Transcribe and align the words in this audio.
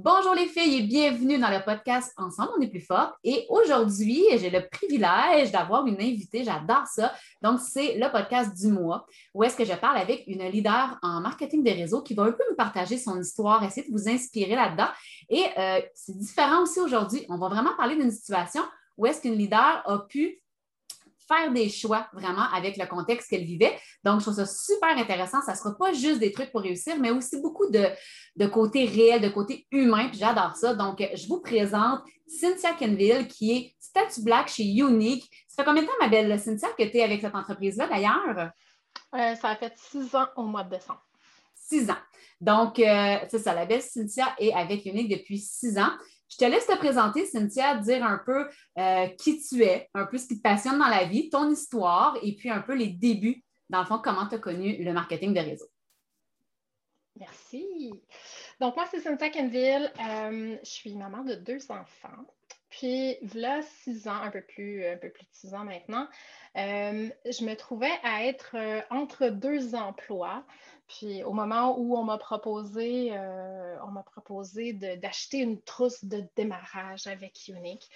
Bonjour 0.00 0.32
les 0.32 0.46
filles 0.46 0.76
et 0.76 0.82
bienvenue 0.82 1.38
dans 1.38 1.50
le 1.50 1.60
podcast 1.64 2.14
Ensemble, 2.18 2.50
on 2.56 2.60
est 2.60 2.68
plus 2.68 2.80
fort. 2.80 3.18
Et 3.24 3.46
aujourd'hui, 3.48 4.22
j'ai 4.36 4.48
le 4.48 4.68
privilège 4.68 5.50
d'avoir 5.50 5.88
une 5.88 5.96
invitée, 6.00 6.44
j'adore 6.44 6.86
ça. 6.86 7.12
Donc, 7.42 7.58
c'est 7.58 7.98
le 7.98 8.08
podcast 8.08 8.56
du 8.56 8.68
mois 8.68 9.06
où 9.34 9.42
est-ce 9.42 9.56
que 9.56 9.64
je 9.64 9.72
parle 9.72 9.98
avec 9.98 10.22
une 10.28 10.44
leader 10.44 10.96
en 11.02 11.20
marketing 11.20 11.64
des 11.64 11.72
réseaux 11.72 12.00
qui 12.00 12.14
va 12.14 12.22
un 12.22 12.30
peu 12.30 12.44
nous 12.48 12.54
partager 12.54 12.96
son 12.96 13.20
histoire, 13.20 13.64
essayer 13.64 13.88
de 13.88 13.92
vous 13.92 14.08
inspirer 14.08 14.54
là-dedans. 14.54 14.86
Et 15.30 15.42
euh, 15.58 15.80
c'est 15.94 16.16
différent 16.16 16.62
aussi 16.62 16.78
aujourd'hui. 16.78 17.26
On 17.28 17.36
va 17.36 17.48
vraiment 17.48 17.74
parler 17.76 17.96
d'une 17.96 18.12
situation 18.12 18.62
où 18.98 19.04
est-ce 19.04 19.20
qu'une 19.20 19.34
leader 19.34 19.82
a 19.84 19.98
pu 20.08 20.40
faire 21.28 21.52
des 21.52 21.68
choix 21.68 22.08
vraiment 22.12 22.50
avec 22.54 22.76
le 22.76 22.86
contexte 22.86 23.28
qu'elle 23.28 23.44
vivait. 23.44 23.78
Donc, 24.02 24.20
je 24.20 24.24
trouve 24.24 24.34
ça 24.34 24.46
super 24.46 24.96
intéressant. 24.96 25.40
Ça 25.42 25.52
ne 25.52 25.56
sera 25.56 25.76
pas 25.76 25.92
juste 25.92 26.18
des 26.18 26.32
trucs 26.32 26.50
pour 26.50 26.62
réussir, 26.62 26.96
mais 26.98 27.10
aussi 27.10 27.40
beaucoup 27.40 27.70
de, 27.70 27.86
de 28.36 28.46
côté 28.46 28.86
réel, 28.86 29.20
de 29.20 29.28
côté 29.28 29.66
humain. 29.70 30.08
Puis 30.08 30.18
j'adore 30.18 30.56
ça. 30.56 30.74
Donc, 30.74 31.06
je 31.14 31.28
vous 31.28 31.40
présente 31.40 32.00
Cynthia 32.26 32.72
Kenville, 32.72 33.28
qui 33.28 33.52
est 33.52 33.74
statut 33.78 34.22
black 34.22 34.48
chez 34.48 34.64
Unique. 34.64 35.30
Ça 35.48 35.62
fait 35.62 35.64
combien 35.64 35.82
de 35.82 35.86
temps, 35.86 35.94
ma 36.00 36.08
belle 36.08 36.38
Cynthia, 36.38 36.68
que 36.76 36.84
tu 36.84 36.96
es 36.96 37.02
avec 37.02 37.20
cette 37.20 37.34
entreprise-là 37.34 37.88
d'ailleurs? 37.88 38.50
Euh, 39.14 39.34
ça 39.36 39.48
a 39.48 39.56
fait 39.56 39.72
six 39.76 40.14
ans 40.14 40.26
au 40.36 40.44
mois 40.44 40.64
de 40.64 40.70
décembre. 40.70 41.07
Six 41.68 41.90
ans. 41.90 41.98
Donc, 42.40 42.78
euh, 42.78 43.16
c'est 43.28 43.40
ça, 43.40 43.54
la 43.54 43.66
belle 43.66 43.82
Cynthia 43.82 44.34
est 44.38 44.52
avec 44.52 44.86
Unique 44.86 45.08
depuis 45.08 45.38
six 45.38 45.76
ans. 45.78 45.90
Je 46.30 46.36
te 46.36 46.44
laisse 46.44 46.66
te 46.66 46.76
présenter, 46.76 47.26
Cynthia, 47.26 47.76
dire 47.76 48.04
un 48.04 48.20
peu 48.24 48.48
euh, 48.78 49.06
qui 49.18 49.40
tu 49.40 49.62
es, 49.62 49.88
un 49.94 50.06
peu 50.06 50.18
ce 50.18 50.28
qui 50.28 50.36
te 50.36 50.42
passionne 50.42 50.78
dans 50.78 50.88
la 50.88 51.04
vie, 51.04 51.30
ton 51.30 51.50
histoire 51.50 52.16
et 52.22 52.36
puis 52.36 52.50
un 52.50 52.60
peu 52.60 52.74
les 52.74 52.88
débuts, 52.88 53.42
dans 53.70 53.80
le 53.80 53.86
fond, 53.86 54.00
comment 54.02 54.26
tu 54.28 54.36
as 54.36 54.38
connu 54.38 54.82
le 54.82 54.92
marketing 54.92 55.34
de 55.34 55.40
réseau. 55.40 55.66
Merci. 57.16 57.92
Donc, 58.60 58.76
moi, 58.76 58.86
c'est 58.90 59.00
Cynthia 59.00 59.30
Kenville. 59.30 59.92
Euh, 60.00 60.56
je 60.62 60.70
suis 60.70 60.94
maman 60.94 61.24
de 61.24 61.34
deux 61.34 61.70
enfants. 61.70 62.24
Puis, 62.68 63.16
voilà 63.22 63.62
six 63.62 64.06
ans, 64.06 64.22
un 64.22 64.30
peu 64.30 64.42
plus, 64.42 64.84
un 64.86 64.98
peu 64.98 65.10
plus 65.10 65.24
de 65.24 65.30
six 65.32 65.54
ans 65.54 65.64
maintenant, 65.64 66.06
je 66.54 67.44
me 67.44 67.54
trouvais 67.54 67.90
à 68.04 68.26
être 68.26 68.56
entre 68.90 69.28
deux 69.28 69.74
emplois. 69.74 70.44
Puis 70.88 71.22
au 71.22 71.34
moment 71.34 71.78
où 71.78 71.96
on 71.96 72.02
m'a 72.02 72.16
proposé, 72.16 73.10
euh, 73.12 73.76
on 73.86 73.88
m'a 73.88 74.02
proposé 74.02 74.72
d'acheter 74.72 75.38
une 75.38 75.60
trousse 75.60 76.02
de 76.02 76.24
démarrage 76.34 77.06
avec 77.06 77.46
Unique, 77.48 77.90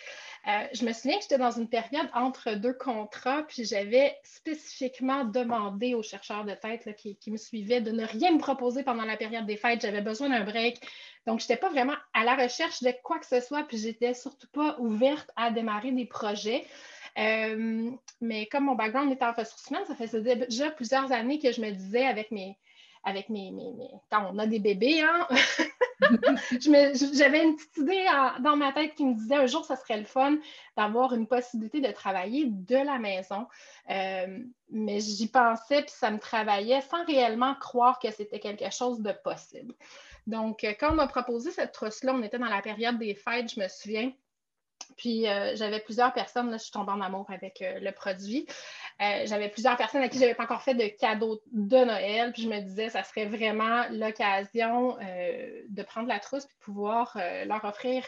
euh, 0.46 0.66
je 0.74 0.84
me 0.84 0.92
souviens 0.92 1.16
que 1.16 1.22
j'étais 1.22 1.38
dans 1.38 1.52
une 1.52 1.68
période 1.68 2.08
entre 2.12 2.52
deux 2.52 2.74
contrats, 2.74 3.44
puis 3.44 3.64
j'avais 3.64 4.14
spécifiquement 4.24 5.24
demandé 5.24 5.94
aux 5.94 6.02
chercheurs 6.02 6.44
de 6.44 6.52
tête 6.52 6.94
qui, 6.96 7.30
me 7.30 7.38
suivaient 7.38 7.80
de 7.80 7.92
ne 7.92 8.04
rien 8.04 8.32
me 8.32 8.38
proposer 8.38 8.82
pendant 8.82 9.04
la 9.04 9.16
période 9.16 9.46
des 9.46 9.56
fêtes. 9.56 9.80
J'avais 9.80 10.02
besoin 10.02 10.28
d'un 10.28 10.44
break. 10.44 10.78
Donc, 11.26 11.40
je 11.40 11.44
n'étais 11.44 11.56
pas 11.56 11.70
vraiment 11.70 11.96
à 12.12 12.24
la 12.24 12.34
recherche 12.34 12.82
de 12.82 12.92
quoi 13.02 13.18
que 13.18 13.26
ce 13.26 13.40
soit, 13.40 13.62
puis 13.62 13.78
j'étais 13.78 14.12
surtout 14.12 14.48
pas 14.48 14.76
ouverte 14.78 15.30
à 15.36 15.50
démarrer 15.50 15.92
des 15.92 16.06
projets. 16.06 16.66
Euh, 17.18 17.90
mais 18.20 18.46
comme 18.46 18.64
mon 18.64 18.74
background 18.74 19.12
était 19.12 19.24
en 19.24 19.32
ressources 19.32 19.68
humaines, 19.70 19.84
ça 19.86 19.94
faisait 19.94 20.36
déjà 20.36 20.70
plusieurs 20.70 21.10
années 21.12 21.38
que 21.38 21.52
je 21.52 21.60
me 21.60 21.70
disais 21.70 22.06
avec 22.06 22.30
mes, 22.30 22.58
avec 23.04 23.28
mes, 23.28 23.50
mes, 23.50 23.72
Quand 24.10 24.30
on 24.32 24.38
a 24.38 24.46
des 24.46 24.58
bébés, 24.58 25.02
hein? 25.02 25.26
j'avais 27.12 27.44
une 27.44 27.56
petite 27.56 27.76
idée 27.78 28.04
dans 28.40 28.56
ma 28.56 28.72
tête 28.72 28.94
qui 28.94 29.04
me 29.04 29.14
disait 29.14 29.36
un 29.36 29.46
jour, 29.46 29.64
ça 29.64 29.76
serait 29.76 29.98
le 29.98 30.04
fun 30.04 30.36
d'avoir 30.76 31.14
une 31.14 31.26
possibilité 31.26 31.80
de 31.80 31.90
travailler 31.90 32.46
de 32.46 32.76
la 32.76 32.98
maison. 32.98 33.46
Euh, 33.90 34.38
mais 34.70 35.00
j'y 35.00 35.28
pensais, 35.28 35.82
puis 35.82 35.92
ça 35.92 36.10
me 36.10 36.18
travaillait 36.18 36.80
sans 36.82 37.04
réellement 37.04 37.54
croire 37.56 37.98
que 37.98 38.10
c'était 38.10 38.40
quelque 38.40 38.70
chose 38.70 39.00
de 39.00 39.12
possible. 39.12 39.74
Donc, 40.26 40.64
euh, 40.64 40.72
quand 40.78 40.92
on 40.92 40.94
m'a 40.94 41.08
proposé 41.08 41.50
cette 41.50 41.72
trousse-là, 41.72 42.14
on 42.14 42.22
était 42.22 42.38
dans 42.38 42.46
la 42.46 42.62
période 42.62 42.98
des 42.98 43.14
fêtes, 43.14 43.52
je 43.54 43.60
me 43.60 43.68
souviens. 43.68 44.12
Puis 44.96 45.28
euh, 45.28 45.54
j'avais 45.56 45.80
plusieurs 45.80 46.12
personnes, 46.12 46.50
là, 46.50 46.56
je 46.56 46.62
suis 46.62 46.72
tombée 46.72 46.92
en 46.92 47.00
amour 47.00 47.26
avec 47.30 47.62
le 47.62 47.90
produit. 47.90 48.46
Euh, 49.00 49.22
j'avais 49.26 49.48
plusieurs 49.48 49.76
personnes 49.76 50.02
à 50.02 50.08
qui 50.08 50.16
je 50.16 50.22
n'avais 50.22 50.34
pas 50.34 50.44
encore 50.44 50.62
fait 50.62 50.74
de 50.74 50.86
cadeaux 50.86 51.40
de 51.50 51.84
Noël, 51.84 52.32
puis 52.32 52.42
je 52.42 52.48
me 52.48 52.60
disais, 52.60 52.88
ça 52.88 53.02
serait 53.02 53.26
vraiment 53.26 53.84
l'occasion 53.90 54.96
euh, 55.00 55.62
de 55.68 55.82
prendre 55.82 56.08
la 56.08 56.20
trousse 56.20 56.44
et 56.44 56.54
pouvoir 56.60 57.16
euh, 57.16 57.44
leur 57.44 57.64
offrir 57.64 58.04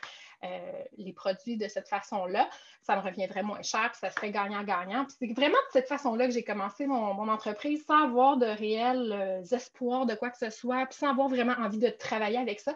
les 0.96 1.12
produits 1.12 1.56
de 1.56 1.68
cette 1.68 1.88
façon-là. 1.88 2.48
Ça 2.82 2.96
me 2.96 3.00
reviendrait 3.00 3.42
moins 3.42 3.62
cher, 3.62 3.90
puis 3.90 3.98
ça 4.00 4.10
serait 4.10 4.30
gagnant-gagnant. 4.30 5.06
C'est 5.18 5.32
vraiment 5.32 5.52
de 5.52 5.72
cette 5.72 5.88
façon-là 5.88 6.26
que 6.26 6.32
j'ai 6.32 6.42
commencé 6.42 6.86
mon, 6.86 7.28
entreprise 7.28 7.84
sans 7.86 8.04
avoir 8.04 8.36
de 8.36 8.46
réels 8.46 9.42
espoirs 9.50 10.04
de 10.06 10.14
quoi 10.14 10.30
que 10.30 10.38
ce 10.38 10.50
soit, 10.50 10.84
puis 10.86 10.98
sans 10.98 11.08
avoir 11.08 11.28
vraiment 11.28 11.54
envie 11.58 11.78
de 11.78 11.88
travailler 11.88 12.38
avec 12.38 12.60
ça. 12.60 12.74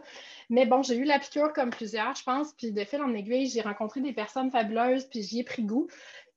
Mais 0.48 0.64
bon, 0.64 0.82
j'ai 0.82 0.96
eu 0.96 1.04
la 1.04 1.18
piqûre 1.18 1.52
comme 1.52 1.70
plusieurs, 1.70 2.14
je 2.14 2.24
pense, 2.24 2.52
puis 2.54 2.72
de 2.72 2.84
fil 2.84 3.02
en 3.02 3.12
aiguille, 3.14 3.48
j'ai 3.48 3.60
rencontré 3.60 4.00
des 4.00 4.12
personnes 4.12 4.50
fabuleuses, 4.50 5.04
puis 5.04 5.22
j'y 5.22 5.40
ai 5.40 5.44
pris 5.44 5.62
goût. 5.62 5.88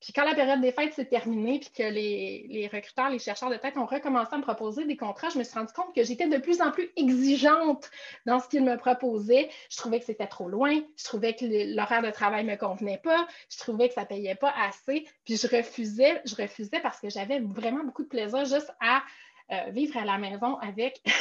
Puis 0.01 0.13
quand 0.13 0.25
la 0.25 0.33
période 0.33 0.59
des 0.61 0.71
fêtes 0.71 0.93
s'est 0.93 1.05
terminée, 1.05 1.59
puis 1.59 1.69
que 1.69 1.83
les, 1.83 2.69
recruteurs, 2.73 3.09
les 3.09 3.19
chercheurs 3.19 3.51
de 3.51 3.55
tête 3.55 3.77
ont 3.77 3.85
recommencé 3.85 4.33
à 4.33 4.37
me 4.37 4.41
proposer 4.41 4.85
des 4.85 4.97
contrats, 4.97 5.29
je 5.29 5.37
me 5.37 5.43
suis 5.43 5.53
rendu 5.53 5.71
compte 5.73 5.93
que 5.95 6.03
j'étais 6.03 6.27
de 6.27 6.37
plus 6.37 6.59
en 6.59 6.71
plus 6.71 6.89
exigeante 6.97 7.89
dans 8.25 8.39
ce 8.39 8.49
qu'ils 8.49 8.63
me 8.63 8.77
proposaient. 8.77 9.49
Je 9.69 9.77
trouvais 9.77 9.99
que 9.99 10.05
c'était 10.05 10.27
trop 10.27 10.49
loin, 10.49 10.81
je 10.97 11.03
trouvais 11.03 11.35
que 11.35 11.45
l'horaire 11.75 12.01
de 12.01 12.09
travail 12.09 12.43
ne 12.43 12.51
me 12.51 12.57
convenait 12.57 12.97
pas, 12.97 13.27
je 13.49 13.59
trouvais 13.59 13.89
que 13.89 13.93
ça 13.93 14.01
ne 14.01 14.07
payait 14.07 14.35
pas 14.35 14.53
assez, 14.67 15.05
puis 15.23 15.37
je 15.37 15.47
refusais, 15.47 16.19
je 16.25 16.35
refusais 16.35 16.79
parce 16.79 16.99
que 16.99 17.09
j'avais 17.09 17.39
vraiment 17.39 17.83
beaucoup 17.83 18.03
de 18.03 18.09
plaisir 18.09 18.43
juste 18.45 18.73
à 18.79 19.03
euh, 19.51 19.69
vivre 19.69 19.97
à 19.97 20.05
la 20.05 20.17
maison 20.17 20.57
avec. 20.57 21.01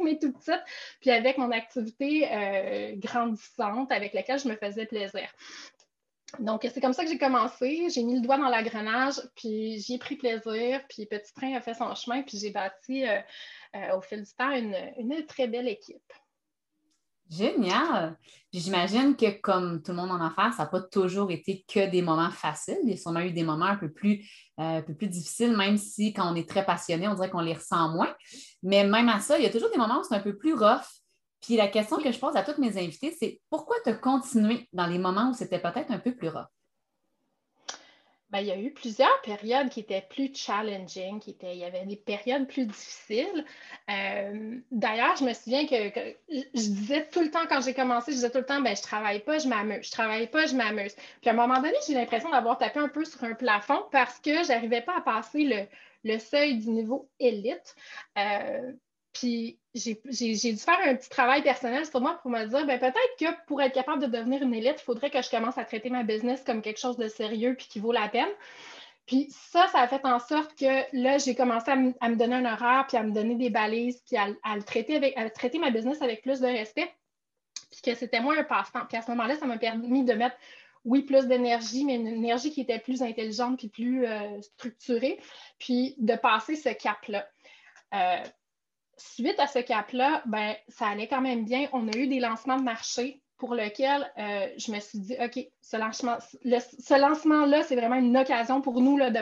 mes 0.00 0.18
tout 0.18 0.32
petites, 0.32 0.62
puis 1.00 1.10
avec 1.10 1.38
mon 1.38 1.50
activité 1.50 2.28
euh, 2.30 2.94
grandissante 2.96 3.92
avec 3.92 4.12
laquelle 4.12 4.38
je 4.38 4.48
me 4.48 4.56
faisais 4.56 4.86
plaisir. 4.86 5.28
Donc, 6.38 6.62
c'est 6.62 6.80
comme 6.80 6.92
ça 6.92 7.04
que 7.04 7.10
j'ai 7.10 7.18
commencé. 7.18 7.88
J'ai 7.90 8.02
mis 8.02 8.14
le 8.14 8.20
doigt 8.20 8.38
dans 8.38 8.48
l'agrenage, 8.48 9.20
puis 9.34 9.78
j'y 9.78 9.94
ai 9.94 9.98
pris 9.98 10.16
plaisir, 10.16 10.80
puis 10.88 11.06
Petit 11.06 11.32
Train 11.34 11.54
a 11.54 11.60
fait 11.60 11.74
son 11.74 11.94
chemin, 11.94 12.22
puis 12.22 12.38
j'ai 12.38 12.50
bâti 12.50 13.06
euh, 13.06 13.18
euh, 13.76 13.96
au 13.96 14.00
fil 14.00 14.22
du 14.22 14.32
temps 14.32 14.50
une, 14.50 15.26
très 15.26 15.46
belle 15.46 15.68
équipe. 15.68 16.00
Génial! 17.30 18.18
J'imagine 18.52 19.16
que 19.16 19.40
comme 19.40 19.82
tout 19.82 19.92
le 19.92 19.96
monde 19.96 20.10
en 20.10 20.20
affaires, 20.20 20.52
ça 20.52 20.64
n'a 20.64 20.68
pas 20.68 20.82
toujours 20.82 21.30
été 21.30 21.64
que 21.66 21.90
des 21.90 22.02
moments 22.02 22.30
faciles. 22.30 22.78
Il 22.82 22.90
y 22.90 22.92
a 22.92 22.96
sûrement 22.96 23.20
eu 23.20 23.32
des 23.32 23.44
moments 23.44 23.74
plus, 23.94 24.28
euh, 24.58 24.78
un 24.78 24.82
peu 24.82 24.94
plus 24.94 25.08
difficiles, 25.08 25.56
même 25.56 25.78
si 25.78 26.12
quand 26.12 26.30
on 26.30 26.34
est 26.34 26.48
très 26.48 26.64
passionné, 26.64 27.08
on 27.08 27.14
dirait 27.14 27.30
qu'on 27.30 27.40
les 27.40 27.54
ressent 27.54 27.90
moins. 27.90 28.14
Mais 28.62 28.84
même 28.86 29.08
à 29.08 29.20
ça, 29.20 29.38
il 29.38 29.44
y 29.44 29.46
a 29.46 29.50
toujours 29.50 29.70
des 29.70 29.78
moments 29.78 30.00
où 30.00 30.04
c'est 30.04 30.14
un 30.14 30.20
peu 30.20 30.36
plus 30.36 30.54
rough. 30.54 31.01
Puis 31.42 31.56
la 31.56 31.68
question 31.68 31.98
que 31.98 32.12
je 32.12 32.18
pose 32.18 32.36
à 32.36 32.42
toutes 32.42 32.58
mes 32.58 32.78
invités, 32.78 33.14
c'est 33.18 33.40
pourquoi 33.50 33.76
tu 33.84 33.90
as 33.90 33.94
continué 33.94 34.68
dans 34.72 34.86
les 34.86 34.98
moments 34.98 35.30
où 35.30 35.34
c'était 35.34 35.58
peut-être 35.58 35.90
un 35.90 35.98
peu 35.98 36.14
plus 36.14 36.28
rough? 36.28 36.46
Ben, 38.30 38.40
il 38.40 38.46
y 38.46 38.50
a 38.50 38.58
eu 38.58 38.72
plusieurs 38.72 39.20
périodes 39.20 39.68
qui 39.68 39.80
étaient 39.80 40.06
plus 40.08 40.34
challenging, 40.34 41.20
qui 41.20 41.32
étaient, 41.32 41.52
il 41.54 41.58
y 41.58 41.64
avait 41.64 41.84
des 41.84 41.96
périodes 41.96 42.48
plus 42.48 42.64
difficiles. 42.64 43.44
Euh, 43.90 44.58
d'ailleurs, 44.70 45.16
je 45.16 45.24
me 45.24 45.34
souviens 45.34 45.66
que, 45.66 46.14
je 46.30 46.46
disais 46.54 47.06
tout 47.12 47.20
le 47.20 47.30
temps 47.30 47.46
quand 47.46 47.60
j'ai 47.60 47.74
commencé, 47.74 48.12
je 48.12 48.16
disais 48.16 48.30
tout 48.30 48.38
le 48.38 48.46
temps, 48.46 48.62
ben, 48.62 48.74
je 48.74 48.80
travaille 48.80 49.20
pas, 49.20 49.38
je 49.38 49.48
m'amuse, 49.48 49.84
je 49.84 49.90
travaille 49.90 50.28
pas, 50.28 50.46
je 50.46 50.56
m'amuse. 50.56 50.94
Puis 51.20 51.28
à 51.28 51.34
un 51.34 51.36
moment 51.36 51.56
donné, 51.56 51.74
j'ai 51.86 51.92
l'impression 51.92 52.30
d'avoir 52.30 52.56
tapé 52.56 52.80
un 52.80 52.88
peu 52.88 53.04
sur 53.04 53.22
un 53.22 53.34
plafond 53.34 53.82
parce 53.90 54.18
que 54.18 54.42
je 54.44 54.48
n'arrivais 54.48 54.80
pas 54.80 54.96
à 54.96 55.00
passer 55.02 55.68
le, 56.02 56.18
seuil 56.18 56.56
du 56.56 56.70
niveau 56.70 57.10
élite. 57.20 57.76
Euh, 58.16 58.72
puis 59.12 59.58
j'ai 59.74 59.94
dû 59.94 60.58
faire 60.58 60.78
un 60.84 60.94
petit 60.94 61.08
travail 61.08 61.42
personnel 61.42 61.86
sur 61.86 62.00
moi 62.00 62.18
pour 62.22 62.30
me 62.30 62.44
dire, 62.46 62.66
ben, 62.66 62.78
peut-être 62.78 63.16
que 63.18 63.46
pour 63.46 63.60
être 63.62 63.74
capable 63.74 64.02
de 64.02 64.06
devenir 64.06 64.42
une 64.42 64.54
élite, 64.54 64.76
il 64.78 64.84
faudrait 64.84 65.10
que 65.10 65.22
je 65.22 65.30
commence 65.30 65.58
à 65.58 65.64
traiter 65.64 65.90
ma 65.90 66.02
business 66.02 66.42
comme 66.44 66.62
quelque 66.62 66.80
chose 66.80 66.96
de 66.96 67.08
sérieux 67.08 67.54
puis 67.56 67.66
qui 67.68 67.80
vaut 67.80 67.92
la 67.92 68.08
peine. 68.08 68.28
Puis 69.06 69.28
ça, 69.30 69.66
ça 69.68 69.80
a 69.80 69.88
fait 69.88 70.04
en 70.04 70.18
sorte 70.18 70.54
que 70.54 70.84
là, 70.96 71.18
j'ai 71.18 71.34
commencé 71.34 71.70
à, 71.70 71.76
me 71.76 72.14
donner 72.14 72.36
un 72.36 72.44
horaire, 72.44 72.86
puis 72.86 72.96
à 72.96 73.02
me 73.02 73.12
donner 73.12 73.34
des 73.34 73.50
balises, 73.50 74.00
puis 74.06 74.16
à, 74.16 74.28
le 74.28 74.62
traiter 74.62 74.96
avec, 74.96 75.16
à 75.16 75.28
traiter 75.28 75.58
ma 75.58 75.70
business 75.70 76.00
avec 76.02 76.22
plus 76.22 76.40
de 76.40 76.46
respect, 76.46 76.90
puis 77.70 77.80
que 77.82 77.94
c'était 77.94 78.20
moins 78.20 78.38
un 78.38 78.44
passe-temps. 78.44 78.86
Puis 78.88 78.96
à 78.96 79.02
ce 79.02 79.10
moment-là, 79.10 79.36
ça 79.36 79.46
m'a 79.46 79.58
permis 79.58 80.04
de 80.04 80.12
mettre, 80.12 80.36
oui, 80.84 81.02
plus 81.02 81.26
d'énergie, 81.26 81.84
mais 81.84 81.96
une 81.96 82.06
énergie 82.06 82.52
qui 82.52 82.60
était 82.60 82.78
plus 82.78 83.02
intelligente 83.02 83.58
puis 83.58 83.68
plus 83.68 84.06
euh, 84.06 84.40
structurée, 84.40 85.20
puis 85.58 85.94
de 85.98 86.14
passer 86.14 86.54
ce 86.56 86.68
cap-là. 86.68 87.26
Euh, 87.94 88.22
suite 89.02 89.38
à 89.38 89.46
ce 89.46 89.58
cap-là, 89.58 90.22
ben, 90.26 90.54
ça 90.68 90.86
allait 90.86 91.08
quand 91.08 91.20
même 91.20 91.44
bien. 91.44 91.68
On 91.72 91.88
a 91.88 91.96
eu 91.96 92.06
des 92.06 92.20
lancements 92.20 92.56
de 92.56 92.62
marché 92.62 93.22
pour 93.36 93.54
lesquels 93.54 94.10
euh, 94.18 94.48
je 94.56 94.70
me 94.70 94.78
suis 94.78 95.00
dit, 95.00 95.16
OK, 95.20 95.44
ce 95.60 95.76
lancement, 95.76 96.18
ce 96.20 97.00
lancement-là, 97.00 97.62
c'est 97.64 97.76
vraiment 97.76 97.96
une 97.96 98.16
occasion 98.16 98.60
pour 98.60 98.80
nous 98.80 98.96
là, 98.96 99.10
de 99.10 99.20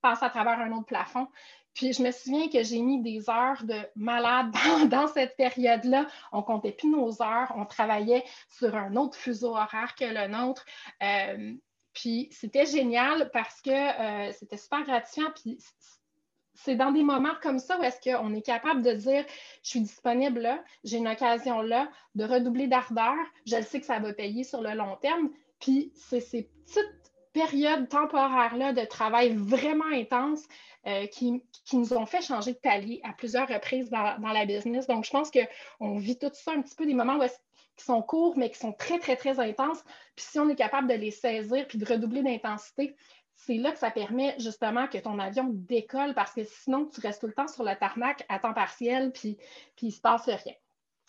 passer 0.00 0.24
à 0.24 0.30
travers 0.30 0.60
un 0.60 0.72
autre 0.72 0.86
plafond. 0.86 1.26
Puis 1.74 1.92
je 1.92 2.02
me 2.02 2.10
souviens 2.10 2.48
que 2.48 2.62
j'ai 2.62 2.80
mis 2.80 3.02
des 3.02 3.28
heures 3.28 3.62
de 3.64 3.78
malade 3.96 4.50
dans, 4.88 5.08
cette 5.08 5.36
période-là. 5.36 6.06
On 6.32 6.42
comptait 6.42 6.72
plus 6.72 6.90
nos 6.90 7.22
heures, 7.22 7.52
on 7.54 7.66
travaillait 7.66 8.24
sur 8.48 8.74
un 8.74 8.96
autre 8.96 9.16
fuseau 9.16 9.56
horaire 9.56 9.94
que 9.94 10.04
le 10.04 10.26
nôtre. 10.28 10.64
Euh, 11.02 11.52
puis 11.92 12.28
c'était 12.30 12.66
génial 12.66 13.30
parce 13.32 13.60
que 13.60 13.70
euh, 13.70 14.32
c'était 14.32 14.56
super 14.56 14.84
gratifiant. 14.84 15.30
Puis 15.34 15.58
c'est 16.56 16.74
dans 16.74 16.90
des 16.90 17.02
moments 17.02 17.34
comme 17.42 17.58
ça 17.58 17.78
où 17.78 17.82
est-ce 17.82 18.00
qu'on 18.00 18.34
est 18.34 18.42
capable 18.42 18.82
de 18.82 18.92
dire 18.92 19.24
je 19.62 19.70
suis 19.70 19.80
disponible 19.80 20.40
là, 20.40 20.62
j'ai 20.84 20.98
une 20.98 21.08
occasion 21.08 21.60
là, 21.60 21.88
de 22.14 22.24
redoubler 22.24 22.66
d'ardeur, 22.66 23.14
je 23.46 23.56
le 23.56 23.62
sais 23.62 23.80
que 23.80 23.86
ça 23.86 23.98
va 23.98 24.12
payer 24.12 24.44
sur 24.44 24.60
le 24.60 24.72
long 24.72 24.96
terme. 24.96 25.30
Puis 25.60 25.92
c'est 25.94 26.20
ces 26.20 26.50
petites 26.64 27.12
périodes 27.32 27.88
temporaires-là 27.88 28.72
de 28.72 28.84
travail 28.86 29.34
vraiment 29.34 29.92
intenses 29.92 30.44
euh, 30.86 31.06
qui, 31.06 31.42
nous 31.72 31.92
ont 31.92 32.06
fait 32.06 32.22
changer 32.22 32.52
de 32.52 32.58
palier 32.58 33.00
à 33.04 33.12
plusieurs 33.12 33.46
reprises 33.48 33.90
dans, 33.90 34.16
la 34.18 34.46
business. 34.46 34.86
Donc, 34.86 35.04
je 35.04 35.10
pense 35.10 35.30
qu'on 35.30 35.98
vit 35.98 36.18
tout 36.18 36.30
ça 36.32 36.52
un 36.52 36.62
petit 36.62 36.74
peu 36.74 36.86
des 36.86 36.94
moments 36.94 37.18
qui 37.76 37.84
sont 37.84 38.00
courts, 38.00 38.38
mais 38.38 38.50
qui 38.50 38.58
sont 38.58 38.72
très, 38.72 38.98
très, 38.98 39.16
très 39.16 39.38
intenses. 39.38 39.82
Puis 40.14 40.24
si 40.30 40.38
on 40.38 40.48
est 40.48 40.54
capable 40.54 40.88
de 40.88 40.94
les 40.94 41.10
saisir 41.10 41.66
puis 41.68 41.76
de 41.76 41.84
redoubler 41.84 42.22
d'intensité, 42.22 42.96
c'est 43.36 43.56
là 43.56 43.70
que 43.70 43.78
ça 43.78 43.90
permet 43.90 44.34
justement 44.38 44.88
que 44.88 44.98
ton 44.98 45.18
avion 45.18 45.48
décolle 45.50 46.14
parce 46.14 46.32
que 46.32 46.44
sinon, 46.44 46.86
tu 46.86 47.00
restes 47.00 47.20
tout 47.20 47.26
le 47.26 47.34
temps 47.34 47.48
sur 47.48 47.64
le 47.64 47.76
tarmac 47.76 48.24
à 48.28 48.38
temps 48.38 48.54
partiel, 48.54 49.12
puis, 49.12 49.36
puis 49.76 49.86
il 49.86 49.88
ne 49.88 49.94
se 49.94 50.00
passe 50.00 50.26
rien. 50.26 50.54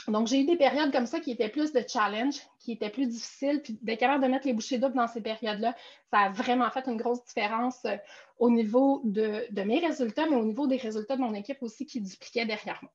Donc, 0.07 0.27
j'ai 0.27 0.41
eu 0.41 0.45
des 0.45 0.56
périodes 0.56 0.91
comme 0.91 1.06
ça 1.06 1.19
qui 1.19 1.31
étaient 1.31 1.50
plus 1.50 1.74
de 1.74 1.83
challenge, 1.85 2.35
qui 2.59 2.71
étaient 2.71 2.89
plus 2.89 3.07
difficiles, 3.07 3.62
puis 3.62 3.77
d'être 3.81 4.00
capable 4.00 4.24
de 4.24 4.29
mettre 4.29 4.47
les 4.47 4.53
bouchées 4.53 4.77
doubles 4.77 4.95
dans 4.95 5.07
ces 5.07 5.21
périodes-là, 5.21 5.75
ça 6.12 6.19
a 6.19 6.29
vraiment 6.29 6.69
fait 6.69 6.88
une 6.88 6.95
grosse 6.95 7.24
différence 7.25 7.83
euh, 7.85 7.97
au 8.38 8.50
niveau 8.50 9.01
de, 9.03 9.45
mes 9.63 9.79
résultats, 9.79 10.25
mais 10.29 10.38
au 10.38 10.45
niveau 10.45 10.65
des 10.68 10.77
résultats 10.77 11.18
de 11.18 11.21
mon 11.21 11.33
équipe 11.33 11.62
aussi 11.62 11.85
qui 11.85 12.00
dupliquaient 12.00 12.45
derrière 12.45 12.79
moi. 12.81 12.91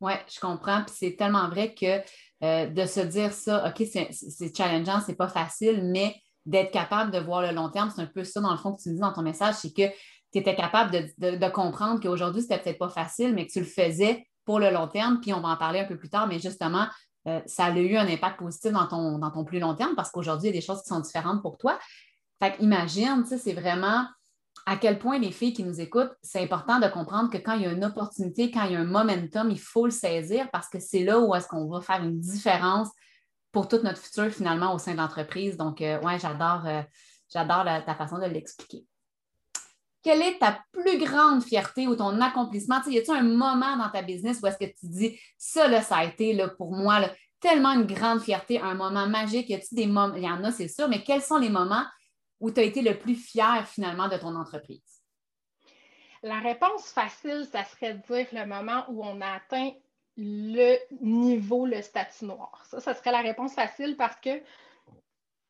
Oui, 0.00 0.14
je 0.28 0.40
comprends. 0.40 0.82
Puis 0.84 0.96
c'est 0.98 1.16
tellement 1.16 1.48
vrai 1.48 1.74
que 1.74 2.00
euh, 2.42 2.66
de 2.66 2.86
se 2.86 3.00
dire 3.00 3.32
ça, 3.32 3.68
OK, 3.68 3.86
c'est 3.86 4.56
challengeant, 4.56 5.00
c'est 5.00 5.14
pas 5.14 5.28
facile, 5.28 5.84
mais 5.84 6.16
d'être 6.46 6.72
capable 6.72 7.10
de 7.10 7.18
voir 7.18 7.42
le 7.42 7.52
long 7.52 7.68
terme, 7.68 7.90
c'est 7.94 8.02
un 8.02 8.06
peu 8.06 8.24
ça, 8.24 8.40
dans 8.40 8.50
le 8.50 8.58
fond, 8.58 8.72
que 8.72 8.82
tu 8.82 8.88
me 8.88 8.94
dis 8.94 9.00
dans 9.00 9.12
ton 9.12 9.22
message, 9.22 9.54
c'est 9.56 9.72
que 9.72 9.88
tu 10.32 10.38
étais 10.38 10.54
capable 10.54 10.90
de, 10.90 11.36
de 11.36 11.48
comprendre 11.50 12.00
qu'aujourd'hui, 12.00 12.42
c'était 12.42 12.58
peut-être 12.58 12.78
pas 12.78 12.88
facile, 12.88 13.34
mais 13.34 13.46
que 13.46 13.52
tu 13.52 13.60
le 13.60 13.66
faisais 13.66 14.26
pour 14.44 14.58
le 14.58 14.70
long 14.70 14.88
terme, 14.88 15.20
puis 15.20 15.32
on 15.32 15.40
va 15.40 15.50
en 15.50 15.56
parler 15.56 15.80
un 15.80 15.84
peu 15.84 15.96
plus 15.96 16.08
tard, 16.08 16.26
mais 16.26 16.38
justement, 16.38 16.86
euh, 17.28 17.40
ça 17.46 17.66
a 17.66 17.78
eu 17.78 17.96
un 17.96 18.08
impact 18.08 18.38
positif 18.38 18.72
dans 18.72 18.86
ton, 18.86 19.44
plus 19.44 19.60
long 19.60 19.74
terme 19.74 19.94
parce 19.94 20.10
qu'aujourd'hui, 20.10 20.48
il 20.48 20.54
y 20.54 20.56
a 20.56 20.60
des 20.60 20.66
choses 20.66 20.82
qui 20.82 20.88
sont 20.88 21.00
différentes 21.00 21.42
pour 21.42 21.56
toi. 21.58 21.78
Fait 22.40 22.56
imagine, 22.58 23.24
c'est 23.24 23.52
vraiment 23.52 24.06
à 24.66 24.76
quel 24.76 24.98
point 24.98 25.18
les 25.18 25.32
filles 25.32 25.52
qui 25.52 25.64
nous 25.64 25.80
écoutent, 25.80 26.12
c'est 26.22 26.42
important 26.42 26.78
de 26.78 26.86
comprendre 26.86 27.30
que 27.30 27.38
quand 27.38 27.54
il 27.54 27.62
y 27.62 27.66
a 27.66 27.72
une 27.72 27.84
opportunité, 27.84 28.50
quand 28.50 28.64
il 28.64 28.72
y 28.72 28.76
a 28.76 28.80
un 28.80 28.84
momentum, 28.84 29.50
il 29.50 29.60
faut 29.60 29.84
le 29.84 29.92
saisir 29.92 30.48
parce 30.52 30.68
que 30.68 30.78
c'est 30.78 31.04
là 31.04 31.20
où 31.20 31.34
est-ce 31.34 31.48
qu'on 31.48 31.68
va 31.68 31.80
faire 31.80 32.02
une 32.02 32.18
différence 32.20 32.88
pour 33.52 33.68
toute 33.68 33.84
notre 33.84 34.00
futur 34.00 34.30
finalement 34.30 34.74
au 34.74 34.78
sein 34.78 34.92
de 34.92 34.98
l'entreprise. 34.98 35.56
Donc, 35.56 35.80
euh, 35.80 36.00
ouais, 36.00 36.18
j'adore, 36.18 36.66
euh, 36.66 36.82
j'adore 37.32 37.64
ta 37.84 37.94
façon 37.94 38.18
de 38.18 38.24
l'expliquer 38.24 38.86
quelle 40.02 40.22
est 40.22 40.38
ta 40.38 40.62
plus 40.72 40.98
grande 40.98 41.42
fierté 41.42 41.86
ou 41.86 41.94
ton 41.94 42.20
accomplissement? 42.20 42.80
y 42.86 42.98
a-t-il 42.98 43.16
un 43.16 43.22
moment 43.22 43.76
dans 43.76 43.88
ta 43.88 44.02
business 44.02 44.40
où 44.42 44.46
est-ce 44.46 44.58
que 44.58 44.64
tu 44.64 44.86
dis 44.88 45.18
ça, 45.38 45.68
là, 45.68 45.80
ça 45.80 45.98
a 45.98 46.04
été 46.04 46.32
là, 46.32 46.48
pour 46.48 46.72
moi 46.72 47.00
tellement 47.40 47.72
une 47.72 47.86
grande 47.86 48.20
fierté, 48.20 48.60
un 48.60 48.74
moment 48.74 49.08
magique? 49.08 49.48
Y 49.48 49.54
a-t-il 49.54 49.76
des 49.76 49.86
moments? 49.86 50.14
Il 50.14 50.24
y 50.24 50.28
en 50.28 50.42
a, 50.44 50.50
c'est 50.50 50.68
sûr, 50.68 50.88
mais 50.88 51.02
quels 51.02 51.22
sont 51.22 51.38
les 51.38 51.48
moments 51.48 51.84
où 52.40 52.50
tu 52.50 52.60
as 52.60 52.64
été 52.64 52.82
le 52.82 52.98
plus 52.98 53.14
fier 53.14 53.66
finalement 53.66 54.08
de 54.08 54.16
ton 54.16 54.34
entreprise? 54.34 54.82
La 56.24 56.38
réponse 56.38 56.86
facile, 56.86 57.46
ça 57.50 57.64
serait 57.64 57.94
de 57.94 58.02
dire 58.12 58.26
le 58.32 58.46
moment 58.46 58.84
où 58.88 59.04
on 59.04 59.20
a 59.20 59.34
atteint 59.34 59.72
le 60.16 60.76
niveau, 61.00 61.66
le 61.66 61.80
statut 61.82 62.26
noir. 62.26 62.64
Ça, 62.68 62.80
ça 62.80 62.94
serait 62.94 63.12
la 63.12 63.20
réponse 63.20 63.54
facile 63.54 63.96
parce 63.96 64.16
que 64.20 64.42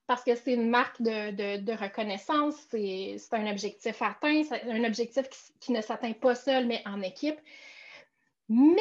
parce 0.07 0.25
que 0.25 0.35
c'est 0.35 0.53
une 0.53 0.69
marque 0.69 1.01
de, 1.01 1.73
reconnaissance, 1.81 2.57
c'est 2.71 3.17
un 3.33 3.51
objectif 3.51 4.03
atteint, 4.03 4.43
c'est 4.43 4.63
un 4.65 4.85
objectif 4.85 5.27
qui, 5.61 5.73
ne 5.73 5.81
s'atteint 5.81 6.13
pas 6.13 6.35
seul, 6.35 6.67
mais 6.67 6.83
en 6.87 7.01
équipe. 7.01 7.39
Mais 8.49 8.77